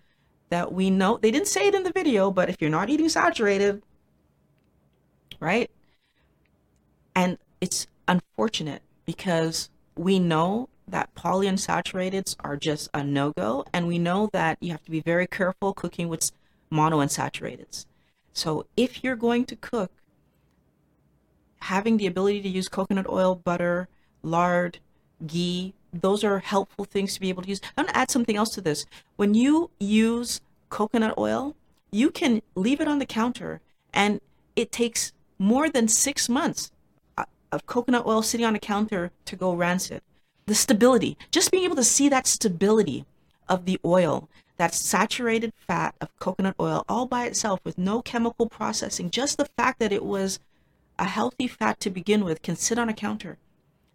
that 0.54 0.72
we 0.72 0.92
know 0.92 1.18
they 1.18 1.32
didn't 1.32 1.48
say 1.48 1.66
it 1.66 1.74
in 1.74 1.82
the 1.82 1.92
video, 1.92 2.30
but 2.30 2.48
if 2.48 2.62
you're 2.62 2.70
not 2.70 2.88
eating 2.88 3.10
saturated, 3.10 3.82
right? 5.40 5.72
And 7.16 7.40
it's 7.60 7.88
unfortunate 8.08 8.84
because 9.04 9.72
we 9.98 10.20
know 10.20 10.70
that 10.88 11.10
polyunsaturated 11.16 12.36
are 12.42 12.56
just 12.56 12.88
a 12.94 13.04
no-go 13.04 13.66
and 13.74 13.88
we 13.88 13.98
know 13.98 14.30
that 14.32 14.60
you 14.62 14.70
have 14.70 14.84
to 14.84 14.92
be 14.92 15.00
very 15.00 15.26
careful 15.26 15.74
cooking 15.74 16.08
with 16.08 16.32
monounsaturated. 16.72 17.88
So 18.32 18.68
if 18.78 19.04
you're 19.04 19.16
going 19.16 19.46
to 19.46 19.56
cook, 19.56 19.92
having 21.62 21.98
the 21.98 22.06
ability 22.06 22.44
to 22.44 22.50
use 22.50 22.70
coconut 22.70 23.10
oil, 23.10 23.34
butter, 23.34 23.88
lard, 24.22 24.78
ghee, 25.26 25.74
those 25.94 26.24
are 26.24 26.40
helpful 26.40 26.86
things 26.86 27.14
to 27.14 27.22
be 27.22 27.30
able 27.30 27.44
to 27.44 27.50
use. 27.50 27.62
I'm 27.78 27.86
going 27.86 27.94
to 27.94 27.98
add 27.98 28.12
something 28.12 28.36
else 28.36 28.50
to 28.56 28.62
this. 28.62 28.86
When 29.16 29.34
you 29.34 29.70
use 29.80 30.42
coconut 30.70 31.18
oil, 31.18 31.56
you 31.92 32.10
can 32.10 32.42
leave 32.56 32.82
it 32.82 32.88
on 32.88 33.00
the 33.00 33.06
counter 33.06 33.62
and 33.94 34.20
it 34.56 34.72
takes 34.72 35.14
more 35.38 35.70
than 35.70 35.88
six 35.88 36.28
months 36.28 36.72
uh, 37.18 37.26
of 37.52 37.66
coconut 37.66 38.06
oil 38.06 38.22
sitting 38.22 38.46
on 38.46 38.56
a 38.56 38.60
counter 38.60 39.12
to 39.26 39.36
go 39.36 39.54
rancid. 39.54 40.02
The 40.46 40.56
stability, 40.56 41.18
just 41.32 41.52
being 41.52 41.64
able 41.64 41.76
to 41.76 41.84
see 41.84 42.10
that 42.10 42.28
stability 42.28 43.06
of 43.48 43.66
the 43.66 43.80
oil, 43.86 44.30
that 44.58 44.74
saturated 44.74 45.54
fat 45.56 45.96
of 46.02 46.18
coconut 46.20 46.56
oil 46.60 46.84
all 46.90 47.06
by 47.06 47.26
itself 47.26 47.60
with 47.64 47.78
no 47.78 48.02
chemical 48.02 48.48
processing, 48.48 49.10
just 49.10 49.38
the 49.38 49.50
fact 49.58 49.80
that 49.80 49.92
it 49.92 50.04
was 50.04 50.40
a 51.00 51.06
healthy 51.06 51.48
fat 51.48 51.80
to 51.80 51.90
begin 51.90 52.24
with 52.24 52.42
can 52.42 52.56
sit 52.56 52.78
on 52.78 52.90
a 52.90 52.94
counter 52.94 53.38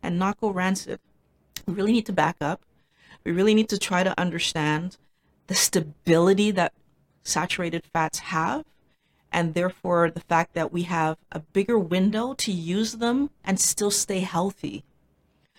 and 0.03 0.19
not 0.19 0.41
go 0.41 0.51
rancid. 0.51 1.01
We 1.69 1.75
really 1.75 1.93
need 1.93 2.07
to 2.07 2.15
back 2.15 2.37
up. 2.41 2.63
We 3.25 3.33
really 3.33 3.53
need 3.53 3.69
to 3.69 3.79
try 3.79 4.03
to 4.03 4.19
understand 4.19 4.97
the 5.49 5.55
stability 5.55 6.51
that 6.53 6.73
saturated 7.25 7.85
fats 7.93 8.21
have 8.21 8.65
and 9.31 9.53
therefore 9.53 10.11
the 10.11 10.21
fact 10.21 10.55
that 10.55 10.73
we 10.73 10.85
have 10.85 11.19
a 11.31 11.41
bigger 11.41 11.79
window 11.79 12.33
to 12.33 12.51
use 12.51 12.93
them 12.93 13.29
and 13.45 13.61
still 13.61 13.91
stay 13.91 14.21
healthy. 14.21 14.83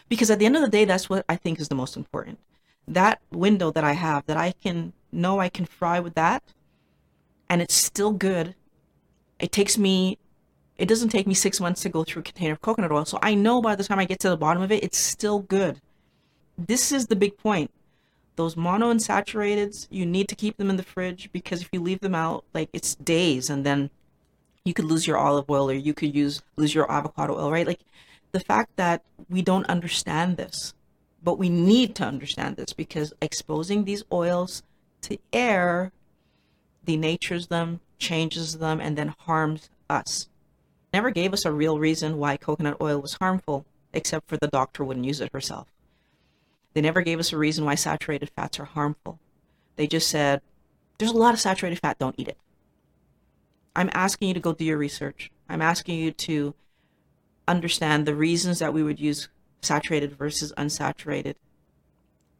Because 0.08 0.32
at 0.32 0.40
the 0.40 0.48
end 0.48 0.56
of 0.56 0.64
the 0.64 0.68
day, 0.68 0.84
that's 0.84 1.12
what 1.12 1.26
I 1.30 1.36
think 1.36 1.60
is 1.60 1.68
the 1.68 1.76
most 1.76 1.96
important. 1.96 2.40
That 2.88 3.22
window 3.30 3.70
that 3.70 3.84
I 3.84 3.94
have, 3.94 4.26
that 4.26 4.38
I 4.38 4.54
can 4.64 4.94
know 5.12 5.40
I 5.40 5.50
can 5.50 5.66
fry 5.66 6.00
with 6.00 6.16
that, 6.16 6.42
and 7.48 7.62
it's 7.62 7.76
still 7.76 8.12
good. 8.12 8.56
It 9.40 9.52
takes 9.52 9.78
me, 9.78 10.18
it 10.76 10.88
doesn't 10.88 11.10
take 11.10 11.28
me 11.28 11.36
six 11.36 11.60
months 11.60 11.84
to 11.84 11.90
go 11.90 12.04
through 12.04 12.22
a 12.22 12.24
container 12.24 12.54
of 12.54 12.62
coconut 12.62 12.92
oil. 12.92 13.06
So 13.06 13.20
I 13.22 13.36
know 13.36 13.62
by 13.62 13.76
the 13.76 13.84
time 13.84 14.00
I 14.00 14.06
get 14.06 14.20
to 14.22 14.30
the 14.30 14.38
bottom 14.38 14.64
of 14.64 14.72
it, 14.72 14.84
it's 14.84 14.98
still 14.98 15.38
good. 15.38 15.80
This 16.68 16.92
is 16.92 17.08
the 17.08 17.16
big 17.16 17.38
point. 17.38 17.72
Those 18.36 18.56
monounsaturated, 18.56 19.88
you 19.90 20.06
need 20.06 20.28
to 20.28 20.36
keep 20.36 20.58
them 20.58 20.70
in 20.70 20.76
the 20.76 20.84
fridge 20.84 21.30
because 21.32 21.62
if 21.62 21.70
you 21.72 21.82
leave 21.82 22.02
them 22.02 22.16
out, 22.16 22.44
like 22.54 22.70
it's 22.74 22.96
days 22.96 23.50
and 23.50 23.66
then 23.66 23.90
you 24.66 24.74
could 24.74 24.84
lose 24.84 25.08
your 25.08 25.18
olive 25.18 25.50
oil 25.50 25.70
or 25.70 25.74
you 25.74 25.94
could 25.94 26.14
use 26.14 26.42
lose 26.58 26.76
your 26.76 26.92
avocado 26.92 27.38
oil, 27.38 27.50
right? 27.50 27.66
Like 27.66 27.80
the 28.34 28.42
fact 28.42 28.76
that 28.76 29.04
we 29.30 29.42
don't 29.42 29.66
understand 29.68 30.36
this, 30.36 30.74
but 31.24 31.38
we 31.38 31.48
need 31.48 31.96
to 31.96 32.04
understand 32.04 32.58
this 32.58 32.74
because 32.74 33.14
exposing 33.22 33.86
these 33.86 34.04
oils 34.12 34.62
to 35.04 35.18
air 35.32 35.94
denatures 36.86 37.48
them, 37.48 37.80
changes 38.00 38.58
them, 38.58 38.82
and 38.82 38.98
then 38.98 39.16
harms 39.20 39.70
us. 39.90 40.28
Never 40.94 41.10
gave 41.10 41.32
us 41.32 41.46
a 41.46 41.54
real 41.54 41.80
reason 41.80 42.18
why 42.18 42.36
coconut 42.36 42.82
oil 42.82 43.00
was 43.00 43.14
harmful, 43.14 43.66
except 43.94 44.28
for 44.28 44.36
the 44.36 44.48
doctor 44.48 44.84
wouldn't 44.84 45.06
use 45.06 45.22
it 45.22 45.32
herself. 45.32 45.68
They 46.74 46.82
never 46.82 47.02
gave 47.02 47.20
us 47.20 47.34
a 47.34 47.38
reason 47.38 47.66
why 47.66 47.76
saturated 47.76 48.30
fats 48.36 48.60
are 48.60 48.66
harmful. 48.66 49.20
They 49.76 49.88
just 49.88 50.10
said, 50.10 50.42
there's 50.98 51.12
a 51.12 51.18
lot 51.18 51.34
of 51.34 51.40
saturated 51.40 51.80
fat, 51.80 51.98
don't 51.98 52.16
eat 52.18 52.28
it. 52.28 52.38
I'm 53.76 53.90
asking 53.94 54.28
you 54.28 54.34
to 54.34 54.40
go 54.40 54.54
do 54.54 54.66
your 54.66 54.78
research. 54.78 55.32
I'm 55.48 55.62
asking 55.62 56.00
you 56.00 56.12
to 56.12 56.54
understand 57.48 58.06
the 58.06 58.16
reasons 58.16 58.60
that 58.60 58.74
we 58.74 58.84
would 58.84 59.00
use 59.00 59.30
saturated 59.62 60.18
versus 60.18 60.54
unsaturated 60.58 61.36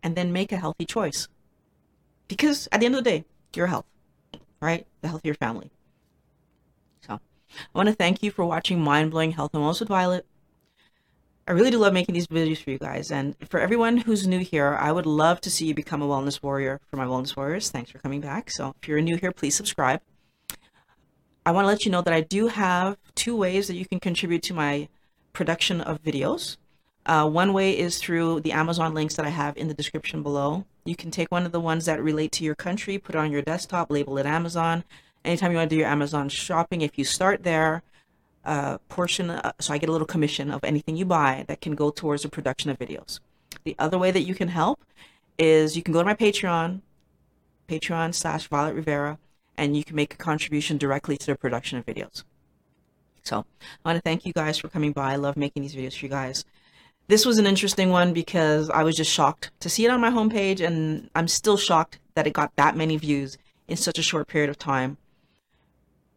and 0.04 0.16
then 0.16 0.32
make 0.32 0.52
a 0.52 0.58
healthy 0.58 0.86
choice. 0.86 1.28
Because 2.28 2.68
at 2.72 2.80
the 2.80 2.86
end 2.86 2.96
of 2.96 3.04
the 3.04 3.10
day, 3.10 3.26
your 3.56 3.68
health, 3.68 3.86
right? 4.62 4.86
The 5.02 5.08
health 5.08 5.22
of 5.22 5.26
your 5.26 5.36
family. 5.36 5.72
So 7.02 7.14
I 7.14 7.78
want 7.78 7.90
to 7.90 7.96
thank 7.96 8.22
you 8.22 8.32
for 8.32 8.46
watching 8.46 8.80
Mind 8.82 9.12
Blowing 9.12 9.32
Health 9.32 9.52
and 9.54 9.64
Wellness 9.64 9.80
with 9.80 9.90
Violet. 9.90 10.26
I 11.50 11.54
really 11.54 11.72
do 11.72 11.80
love 11.80 11.94
making 11.94 12.14
these 12.14 12.28
videos 12.28 12.64
for 12.64 12.70
you 12.70 12.78
guys. 12.78 13.10
And 13.10 13.36
for 13.50 13.60
everyone 13.60 13.98
who's 13.98 14.28
new 14.28 14.38
here, 14.38 14.78
I 14.80 14.92
would 14.92 15.08
love 15.08 15.42
to 15.42 15.50
see 15.50 15.66
you 15.66 15.74
become 15.74 16.00
a 16.00 16.08
wellness 16.08 16.44
warrior 16.44 16.80
for 16.86 16.98
my 16.98 17.06
wellness 17.06 17.36
warriors. 17.36 17.72
Thanks 17.72 17.90
for 17.90 17.98
coming 17.98 18.22
back. 18.22 18.52
So 18.52 18.76
if 18.80 18.88
you're 18.88 19.02
new 19.02 19.18
here, 19.18 19.32
please 19.32 19.56
subscribe. 19.56 20.00
I 21.48 21.52
want 21.52 21.64
to 21.64 21.68
let 21.68 21.86
you 21.86 21.92
know 21.92 22.04
that 22.04 22.14
I 22.14 22.22
do 22.22 22.50
have 22.50 22.98
two 23.16 23.36
ways 23.36 23.68
that 23.68 23.78
you 23.78 23.88
can 23.88 24.00
contribute 24.00 24.44
to 24.44 24.54
my 24.54 24.90
production 25.34 25.82
of 25.82 26.04
videos. 26.04 26.58
Uh, 27.08 27.28
one 27.28 27.52
way 27.52 27.76
is 27.76 27.98
through 27.98 28.42
the 28.42 28.52
Amazon 28.52 28.94
links 28.94 29.16
that 29.16 29.26
I 29.26 29.30
have 29.30 29.58
in 29.58 29.68
the 29.68 29.74
description 29.74 30.22
below. 30.22 30.66
You 30.86 30.96
can 30.96 31.10
take 31.10 31.32
one 31.32 31.48
of 31.48 31.52
the 31.52 31.60
ones 31.60 31.86
that 31.86 32.04
relate 32.04 32.32
to 32.34 32.44
your 32.44 32.54
country, 32.54 33.00
put 33.00 33.16
it 33.16 33.18
on 33.18 33.32
your 33.32 33.42
desktop, 33.42 33.90
label 33.90 34.20
it 34.20 34.28
Amazon. 34.28 34.84
Anytime 35.26 35.50
you 35.50 35.58
want 35.58 35.72
to 35.72 35.76
do 35.76 35.80
your 35.80 35.90
Amazon 35.90 36.30
shopping, 36.30 36.82
if 36.82 37.00
you 37.00 37.06
start 37.06 37.42
there, 37.42 37.82
uh, 38.46 38.78
portion, 38.90 39.40
so 39.60 39.74
I 39.74 39.78
get 39.78 39.90
a 39.90 39.92
little 39.92 40.08
commission 40.08 40.52
of 40.52 40.64
anything 40.64 40.96
you 40.96 41.06
buy 41.06 41.46
that 41.48 41.62
can 41.62 41.76
go 41.76 41.92
towards 41.92 42.24
the 42.24 42.30
production 42.30 42.70
of 42.70 42.80
videos. 42.80 43.20
The 43.64 43.76
other 43.80 43.98
way 43.98 44.12
that 44.12 44.22
you 44.22 44.36
can 44.36 44.48
help 44.48 44.84
is 45.38 45.76
you 45.76 45.84
can 45.84 45.94
go 45.94 46.00
to 46.00 46.06
my 46.06 46.14
Patreon, 46.14 46.82
Patreon 47.68 48.14
slash 48.14 48.48
Violet 48.48 48.76
Reveira, 48.76 49.18
and 49.58 49.76
you 49.76 49.84
can 49.84 49.96
make 49.96 50.14
a 50.14 50.18
contribution 50.18 50.78
directly 50.78 51.18
to 51.18 51.26
the 51.28 51.36
production 51.36 51.78
of 51.78 51.86
videos. 51.86 52.24
So 53.24 53.46
I 53.84 53.90
want 53.90 53.98
to 53.98 54.02
thank 54.02 54.26
you 54.26 54.34
guys 54.34 54.58
for 54.58 54.70
coming 54.70 54.92
by. 54.92 55.14
I 55.14 55.18
love 55.18 55.38
making 55.38 55.62
these 55.62 55.76
videos 55.76 55.98
for 55.98 56.06
you 56.06 56.10
guys. 56.10 56.46
This 57.08 57.26
was 57.26 57.38
an 57.38 57.46
interesting 57.46 57.90
one 57.90 58.14
because 58.14 58.70
I 58.70 58.84
was 58.84 58.96
just 58.96 59.12
shocked 59.12 59.52
to 59.60 59.70
see 59.70 59.86
it 59.86 59.92
on 59.92 60.00
my 60.00 60.10
homepage, 60.10 60.66
and 60.66 61.10
I'm 61.16 61.28
still 61.28 61.58
shocked 61.58 62.00
that 62.14 62.28
it 62.28 62.34
got 62.34 62.56
that 62.56 62.78
many 62.78 62.98
views 62.98 63.38
in 63.68 63.78
such 63.78 64.00
a 64.00 64.04
short 64.04 64.28
period 64.28 64.50
of 64.50 64.58
time 64.58 64.98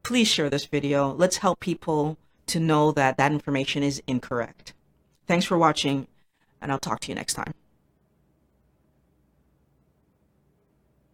please 0.02 0.28
share 0.28 0.50
this 0.50 0.66
video. 0.66 1.12
Let's 1.12 1.38
help 1.38 1.60
people 1.60 2.18
to 2.46 2.60
know 2.60 2.92
that 2.92 3.16
that 3.16 3.32
information 3.32 3.82
is 3.82 4.02
incorrect. 4.06 4.74
Thanks 5.26 5.44
for 5.44 5.56
watching, 5.56 6.06
and 6.60 6.72
I'll 6.72 6.78
talk 6.78 7.00
to 7.00 7.08
you 7.08 7.14
next 7.14 7.34
time. 7.34 7.54